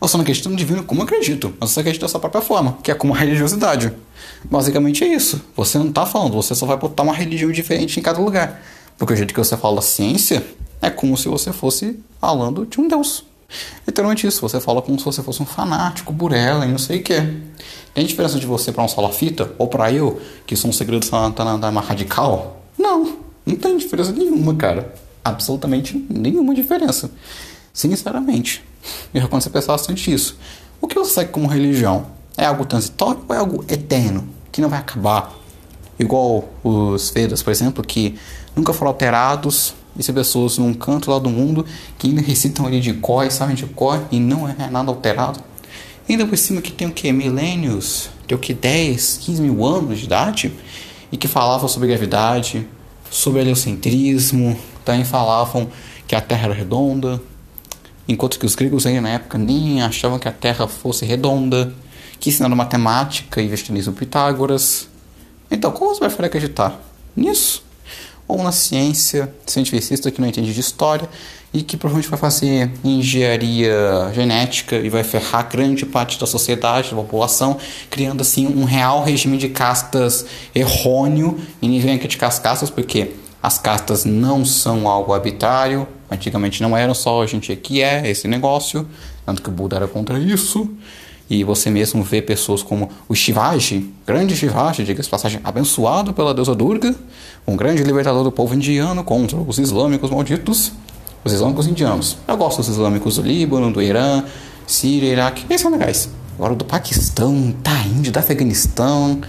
Você 0.00 0.16
não 0.16 0.22
acredita 0.22 0.48
no 0.48 0.56
divino 0.56 0.82
como 0.82 1.00
eu 1.00 1.04
acredito, 1.04 1.54
mas 1.58 1.70
você 1.70 1.80
acredita 1.80 2.04
da 2.04 2.10
sua 2.10 2.20
própria 2.20 2.42
forma, 2.42 2.76
que 2.82 2.90
é 2.90 2.94
como 2.94 3.14
a 3.14 3.16
religiosidade. 3.16 3.92
Basicamente 4.44 5.02
é 5.02 5.08
isso. 5.08 5.40
Você 5.56 5.78
não 5.78 5.88
está 5.88 6.04
falando, 6.04 6.34
você 6.34 6.54
só 6.54 6.66
vai 6.66 6.76
botar 6.76 7.04
uma 7.04 7.14
religião 7.14 7.50
diferente 7.50 7.98
em 7.98 8.02
cada 8.02 8.18
lugar. 8.18 8.60
Porque 8.98 9.14
o 9.14 9.16
jeito 9.16 9.32
que 9.32 9.40
você 9.40 9.56
fala 9.56 9.80
ciência 9.80 10.44
é 10.82 10.90
como 10.90 11.16
se 11.16 11.28
você 11.28 11.52
fosse 11.52 11.98
falando 12.20 12.66
de 12.66 12.80
um 12.80 12.88
Deus. 12.88 13.24
Literalmente 13.86 14.26
isso, 14.26 14.40
você 14.40 14.60
fala 14.60 14.82
como 14.82 14.98
se 14.98 15.04
você 15.04 15.22
fosse 15.22 15.42
um 15.42 15.46
fanático 15.46 16.12
por 16.12 16.32
ela 16.32 16.66
e 16.66 16.70
não 16.70 16.78
sei 16.78 16.98
o 16.98 17.02
que. 17.02 17.14
Tem 17.94 18.04
diferença 18.04 18.40
de 18.40 18.46
você 18.46 18.72
para 18.72 18.82
um 18.82 18.88
salafita 18.88 19.52
ou 19.56 19.68
para 19.68 19.92
eu, 19.92 20.20
que 20.44 20.56
sou 20.56 20.68
um 20.68 20.72
segredo 20.72 21.08
tá 21.08 21.44
na 21.44 21.56
dama 21.56 21.80
radical? 21.80 22.60
Não, 22.76 23.18
não 23.46 23.54
tem 23.54 23.76
diferença 23.76 24.10
nenhuma, 24.10 24.52
cara. 24.56 24.92
Absolutamente 25.24 25.96
nenhuma 26.10 26.54
diferença. 26.54 27.08
Sinceramente. 27.72 28.64
E 29.14 29.20
quando 29.20 29.42
você 29.42 29.48
pensar 29.48 29.72
bastante 29.72 30.12
isso. 30.12 30.36
O 30.80 30.88
que 30.88 30.96
você 30.96 31.14
segue 31.14 31.30
como 31.30 31.46
religião? 31.46 32.06
É 32.36 32.44
algo 32.46 32.64
transitório 32.66 33.22
ou 33.28 33.34
é 33.34 33.38
algo 33.38 33.64
eterno? 33.68 34.28
Que 34.50 34.60
não 34.60 34.68
vai 34.68 34.80
acabar? 34.80 35.32
Igual 35.98 36.48
os 36.64 37.10
Vedas, 37.10 37.42
por 37.44 37.52
exemplo, 37.52 37.84
que 37.84 38.16
nunca 38.56 38.72
foram 38.72 38.90
alterados. 38.90 39.72
E 39.96 40.02
se 40.02 40.12
pessoas 40.12 40.58
num 40.58 40.74
canto 40.74 41.12
lá 41.12 41.20
do 41.20 41.30
mundo 41.30 41.64
que 41.96 42.08
ainda 42.08 42.20
recitam 42.20 42.66
ali 42.66 42.80
de 42.80 42.92
cor 42.94 43.24
e 43.24 43.30
sabem 43.30 43.54
de 43.54 43.66
cor 43.66 44.02
e 44.10 44.18
não 44.18 44.48
é 44.48 44.68
nada 44.68 44.90
alterado. 44.90 45.38
Ainda 46.12 46.26
por 46.26 46.36
cima 46.36 46.60
que 46.60 46.72
tem 46.72 46.86
o 46.86 46.92
que? 46.92 47.10
Milênios, 47.12 48.10
tem 48.26 48.36
o 48.36 48.40
que? 48.40 48.52
10, 48.52 49.18
15 49.22 49.42
mil 49.42 49.64
anos 49.64 49.98
de 49.98 50.04
idade 50.04 50.52
e 51.10 51.16
que 51.16 51.28
falavam 51.28 51.68
sobre 51.68 51.88
gravidade, 51.88 52.66
sobre 53.10 53.40
heliocentrismo, 53.40 54.58
também 54.84 55.04
falavam 55.04 55.68
que 56.06 56.14
a 56.14 56.20
Terra 56.20 56.46
era 56.46 56.54
redonda, 56.54 57.20
enquanto 58.06 58.38
que 58.38 58.44
os 58.44 58.54
gregos 58.54 58.86
aí 58.86 59.00
na 59.00 59.10
época 59.10 59.38
nem 59.38 59.82
achavam 59.82 60.18
que 60.18 60.28
a 60.28 60.32
Terra 60.32 60.66
fosse 60.68 61.06
redonda, 61.06 61.72
que 62.20 62.30
ensinaram 62.30 62.56
matemática 62.56 63.40
e 63.40 63.48
vestinismo 63.48 63.92
Pitágoras. 63.92 64.88
Então, 65.50 65.70
como 65.70 65.94
você 65.94 66.00
vai 66.00 66.26
acreditar 66.26 66.80
nisso? 67.16 67.63
Ou 68.26 68.42
na 68.42 68.52
ciência 68.52 69.32
cientificista 69.46 70.10
que 70.10 70.20
não 70.20 70.28
entende 70.28 70.52
de 70.52 70.60
história 70.60 71.08
e 71.52 71.62
que 71.62 71.76
provavelmente 71.76 72.10
vai 72.10 72.18
fazer 72.18 72.70
engenharia 72.82 74.10
genética 74.12 74.76
e 74.76 74.88
vai 74.88 75.04
ferrar 75.04 75.48
grande 75.48 75.86
parte 75.86 76.18
da 76.18 76.26
sociedade, 76.26 76.90
da 76.90 76.96
população, 76.96 77.56
criando 77.88 78.22
assim 78.22 78.46
um 78.46 78.64
real 78.64 79.04
regime 79.04 79.38
de 79.38 79.48
castas 79.48 80.26
errôneo 80.52 81.38
e 81.62 81.68
nem 81.68 81.78
vem 81.78 81.96
criticar 81.96 82.28
as 82.28 82.40
castas 82.40 82.70
porque 82.70 83.12
as 83.40 83.58
castas 83.58 84.04
não 84.04 84.44
são 84.44 84.88
algo 84.88 85.12
arbitrário, 85.12 85.86
antigamente 86.10 86.62
não 86.62 86.76
eram 86.76 86.94
só, 86.94 87.22
a 87.22 87.26
gente 87.26 87.52
aqui 87.52 87.82
é 87.82 88.10
esse 88.10 88.26
negócio, 88.26 88.88
tanto 89.24 89.42
que 89.42 89.48
o 89.48 89.52
Buda 89.52 89.76
era 89.76 89.86
contra 89.86 90.18
isso. 90.18 90.68
E 91.28 91.42
você 91.42 91.70
mesmo 91.70 92.02
vê 92.02 92.20
pessoas 92.20 92.62
como 92.62 92.90
o 93.08 93.14
Shivaji, 93.14 93.90
grande 94.06 94.36
Shivaji, 94.36 94.84
diga-se 94.84 95.08
passagem, 95.08 95.40
abençoado 95.42 96.12
pela 96.12 96.34
deusa 96.34 96.54
Durga, 96.54 96.94
um 97.46 97.56
grande 97.56 97.82
libertador 97.82 98.22
do 98.22 98.30
povo 98.30 98.54
indiano 98.54 99.02
contra 99.02 99.38
os 99.38 99.58
islâmicos 99.58 100.10
malditos, 100.10 100.72
os 101.24 101.32
islâmicos 101.32 101.66
indianos. 101.66 102.18
Eu 102.28 102.36
gosto 102.36 102.58
dos 102.58 102.68
islâmicos 102.68 103.16
do 103.16 103.22
Líbano, 103.22 103.72
do 103.72 103.80
Irã, 103.80 104.22
Síria, 104.66 105.12
Iraque, 105.12 105.46
eles 105.48 105.62
são 105.62 105.70
legais. 105.70 106.10
Agora 106.36 106.54
do 106.54 106.64
Paquistão, 106.64 107.54
da 107.62 107.76
Índia, 107.82 108.12
do 108.12 108.18
Afeganistão, 108.18 109.20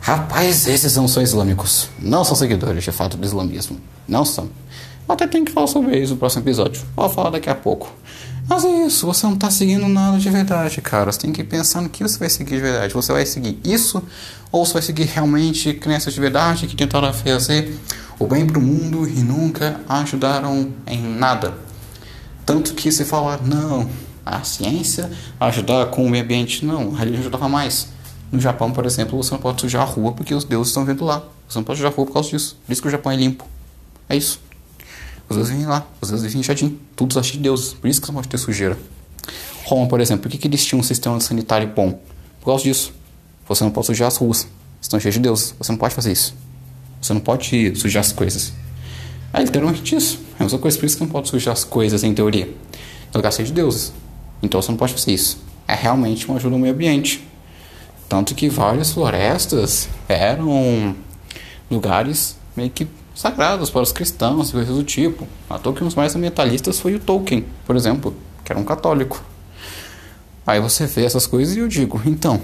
rapaz, 0.00 0.68
esses 0.68 0.94
não 0.94 1.08
são 1.08 1.22
islâmicos. 1.22 1.88
Não 1.98 2.22
são 2.22 2.36
seguidores 2.36 2.84
de 2.84 2.92
fato 2.92 3.16
do 3.16 3.26
islamismo. 3.26 3.78
Não 4.06 4.24
são. 4.24 4.48
Até 5.08 5.26
tem 5.26 5.44
que 5.44 5.50
falar 5.50 5.66
sobre 5.66 5.98
isso 5.98 6.12
no 6.12 6.18
próximo 6.18 6.44
episódio. 6.44 6.82
Vou 6.94 7.08
falar 7.08 7.30
daqui 7.30 7.50
a 7.50 7.54
pouco. 7.54 7.92
Mas 8.48 8.64
é 8.64 8.86
isso, 8.86 9.06
você 9.06 9.26
não 9.26 9.34
está 9.34 9.50
seguindo 9.50 9.86
nada 9.88 10.18
de 10.18 10.28
verdade, 10.30 10.80
cara. 10.80 11.10
Você 11.12 11.20
tem 11.20 11.32
que 11.32 11.44
pensar 11.44 11.80
no 11.80 11.88
que 11.88 12.02
você 12.02 12.18
vai 12.18 12.28
seguir 12.28 12.56
de 12.56 12.62
verdade. 12.62 12.92
Você 12.94 13.12
vai 13.12 13.24
seguir 13.24 13.58
isso 13.64 14.02
ou 14.50 14.64
você 14.64 14.74
vai 14.74 14.82
seguir 14.82 15.04
realmente 15.04 15.72
crenças 15.74 16.12
de 16.12 16.20
verdade 16.20 16.66
que 16.66 16.74
tentaram 16.74 17.12
fazer 17.12 17.78
o 18.18 18.26
bem 18.26 18.46
para 18.46 18.58
o 18.58 18.62
mundo 18.62 19.08
e 19.08 19.20
nunca 19.20 19.80
ajudaram 19.88 20.72
em 20.86 21.00
nada? 21.00 21.54
Tanto 22.44 22.74
que 22.74 22.90
você 22.90 23.04
fala, 23.04 23.38
não, 23.44 23.88
a 24.24 24.42
ciência 24.42 25.10
ajudar 25.38 25.86
com 25.86 26.04
o 26.04 26.10
meio 26.10 26.24
ambiente, 26.24 26.64
não, 26.64 26.94
a 26.94 26.98
religião 26.98 27.20
ajudava 27.20 27.48
mais. 27.48 27.88
No 28.32 28.40
Japão, 28.40 28.70
por 28.72 28.86
exemplo, 28.86 29.16
você 29.16 29.32
não 29.32 29.40
pode 29.40 29.60
sujar 29.60 29.82
a 29.82 29.84
rua 29.84 30.12
porque 30.12 30.34
os 30.34 30.44
deuses 30.44 30.68
estão 30.68 30.84
vendo 30.84 31.04
lá. 31.04 31.22
Você 31.48 31.58
não 31.58 31.64
pode 31.64 31.78
sujar 31.78 31.92
a 31.92 31.94
rua 31.94 32.06
por 32.06 32.12
causa 32.12 32.30
disso. 32.30 32.56
Por 32.64 32.72
isso 32.72 32.80
que 32.80 32.88
o 32.88 32.90
Japão 32.90 33.10
é 33.10 33.16
limpo. 33.16 33.44
É 34.08 34.16
isso. 34.16 34.40
Os 35.30 35.36
deuses 35.36 35.54
vêm 35.54 35.64
lá, 35.64 35.86
os 36.00 36.08
deuses 36.08 36.26
vivem 36.26 36.40
em 36.40 36.42
jardim, 36.42 36.76
tudo 36.96 37.16
acham 37.16 37.34
de 37.34 37.38
deuses, 37.38 37.72
por 37.72 37.86
isso 37.86 38.00
que 38.00 38.08
não 38.08 38.16
pode 38.16 38.26
ter 38.26 38.36
sujeira. 38.36 38.76
Roma, 39.64 39.86
por 39.86 40.00
exemplo, 40.00 40.24
por 40.24 40.28
que, 40.28 40.36
que 40.36 40.48
eles 40.48 40.66
tinham 40.66 40.80
um 40.80 40.82
sistema 40.82 41.20
sanitário 41.20 41.68
bom? 41.68 42.00
Por 42.40 42.46
causa 42.46 42.64
disso. 42.64 42.92
Você 43.46 43.62
não 43.62 43.70
pode 43.70 43.86
sujar 43.86 44.08
as 44.08 44.16
ruas, 44.16 44.48
estão 44.82 44.98
cheias 44.98 45.14
de 45.14 45.20
deuses, 45.20 45.54
você 45.56 45.70
não 45.70 45.78
pode 45.78 45.94
fazer 45.94 46.10
isso. 46.10 46.34
Você 47.00 47.14
não 47.14 47.20
pode 47.20 47.76
sujar 47.76 48.00
as 48.00 48.10
coisas. 48.10 48.52
É 49.32 49.40
literalmente 49.40 49.94
isso. 49.94 50.18
É 50.36 50.42
a 50.42 50.42
mesma 50.42 50.58
coisa, 50.58 50.76
por 50.76 50.86
isso 50.86 50.96
que 50.96 51.04
não 51.04 51.10
pode 51.10 51.28
sujar 51.28 51.52
as 51.52 51.62
coisas 51.62 52.02
em 52.02 52.12
teoria. 52.12 52.52
Lugar 53.14 53.32
cheio 53.32 53.46
de 53.46 53.54
deuses. 53.54 53.92
Então 54.42 54.60
você 54.60 54.72
não 54.72 54.78
pode 54.78 54.94
fazer 54.94 55.12
isso. 55.12 55.38
É 55.68 55.74
realmente 55.76 56.26
uma 56.26 56.38
ajuda 56.38 56.56
ao 56.56 56.60
meio 56.60 56.74
ambiente. 56.74 57.24
Tanto 58.08 58.34
que 58.34 58.48
várias 58.48 58.90
florestas 58.90 59.88
eram 60.08 60.96
lugares 61.70 62.36
meio 62.56 62.70
que 62.70 62.88
sagrados 63.20 63.68
para 63.68 63.82
os 63.82 63.92
cristãos 63.92 64.48
e 64.48 64.52
coisas 64.52 64.74
do 64.74 64.82
tipo. 64.82 65.28
A 65.48 65.56
um 65.56 65.72
dos 65.72 65.94
mais 65.94 66.16
ambientalistas 66.16 66.80
foi 66.80 66.94
o 66.94 66.98
Tolkien, 66.98 67.44
por 67.66 67.76
exemplo, 67.76 68.16
que 68.42 68.50
era 68.50 68.58
um 68.58 68.64
católico. 68.64 69.22
Aí 70.46 70.58
você 70.58 70.86
vê 70.86 71.04
essas 71.04 71.26
coisas 71.26 71.54
e 71.54 71.58
eu 71.58 71.68
digo, 71.68 72.00
então, 72.06 72.40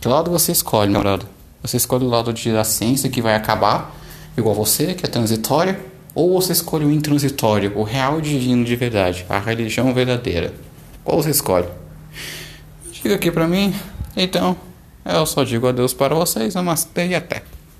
que 0.00 0.08
lado 0.08 0.30
você 0.30 0.50
escolhe, 0.50 0.90
namorado? 0.90 1.26
Você 1.60 1.76
escolhe 1.76 2.06
o 2.06 2.08
lado 2.08 2.32
de, 2.32 2.50
da 2.50 2.64
ciência 2.64 3.10
que 3.10 3.20
vai 3.20 3.34
acabar, 3.34 3.94
igual 4.34 4.54
você, 4.54 4.94
que 4.94 5.04
é 5.04 5.08
transitória, 5.10 5.78
ou 6.14 6.40
você 6.40 6.52
escolhe 6.52 6.86
o 6.86 6.90
intransitório, 6.90 7.76
o 7.76 7.82
real 7.82 8.18
divino 8.18 8.64
de 8.64 8.76
verdade, 8.76 9.26
a 9.28 9.38
religião 9.38 9.92
verdadeira? 9.92 10.54
Qual 11.04 11.22
você 11.22 11.28
escolhe? 11.28 11.68
Diga 12.90 13.16
aqui 13.16 13.30
pra 13.30 13.46
mim, 13.46 13.74
então, 14.16 14.56
eu 15.04 15.26
só 15.26 15.44
digo 15.44 15.68
adeus 15.68 15.92
para 15.92 16.14
vocês, 16.14 16.54
namastê 16.54 17.08
e 17.08 17.14
até. 17.14 17.42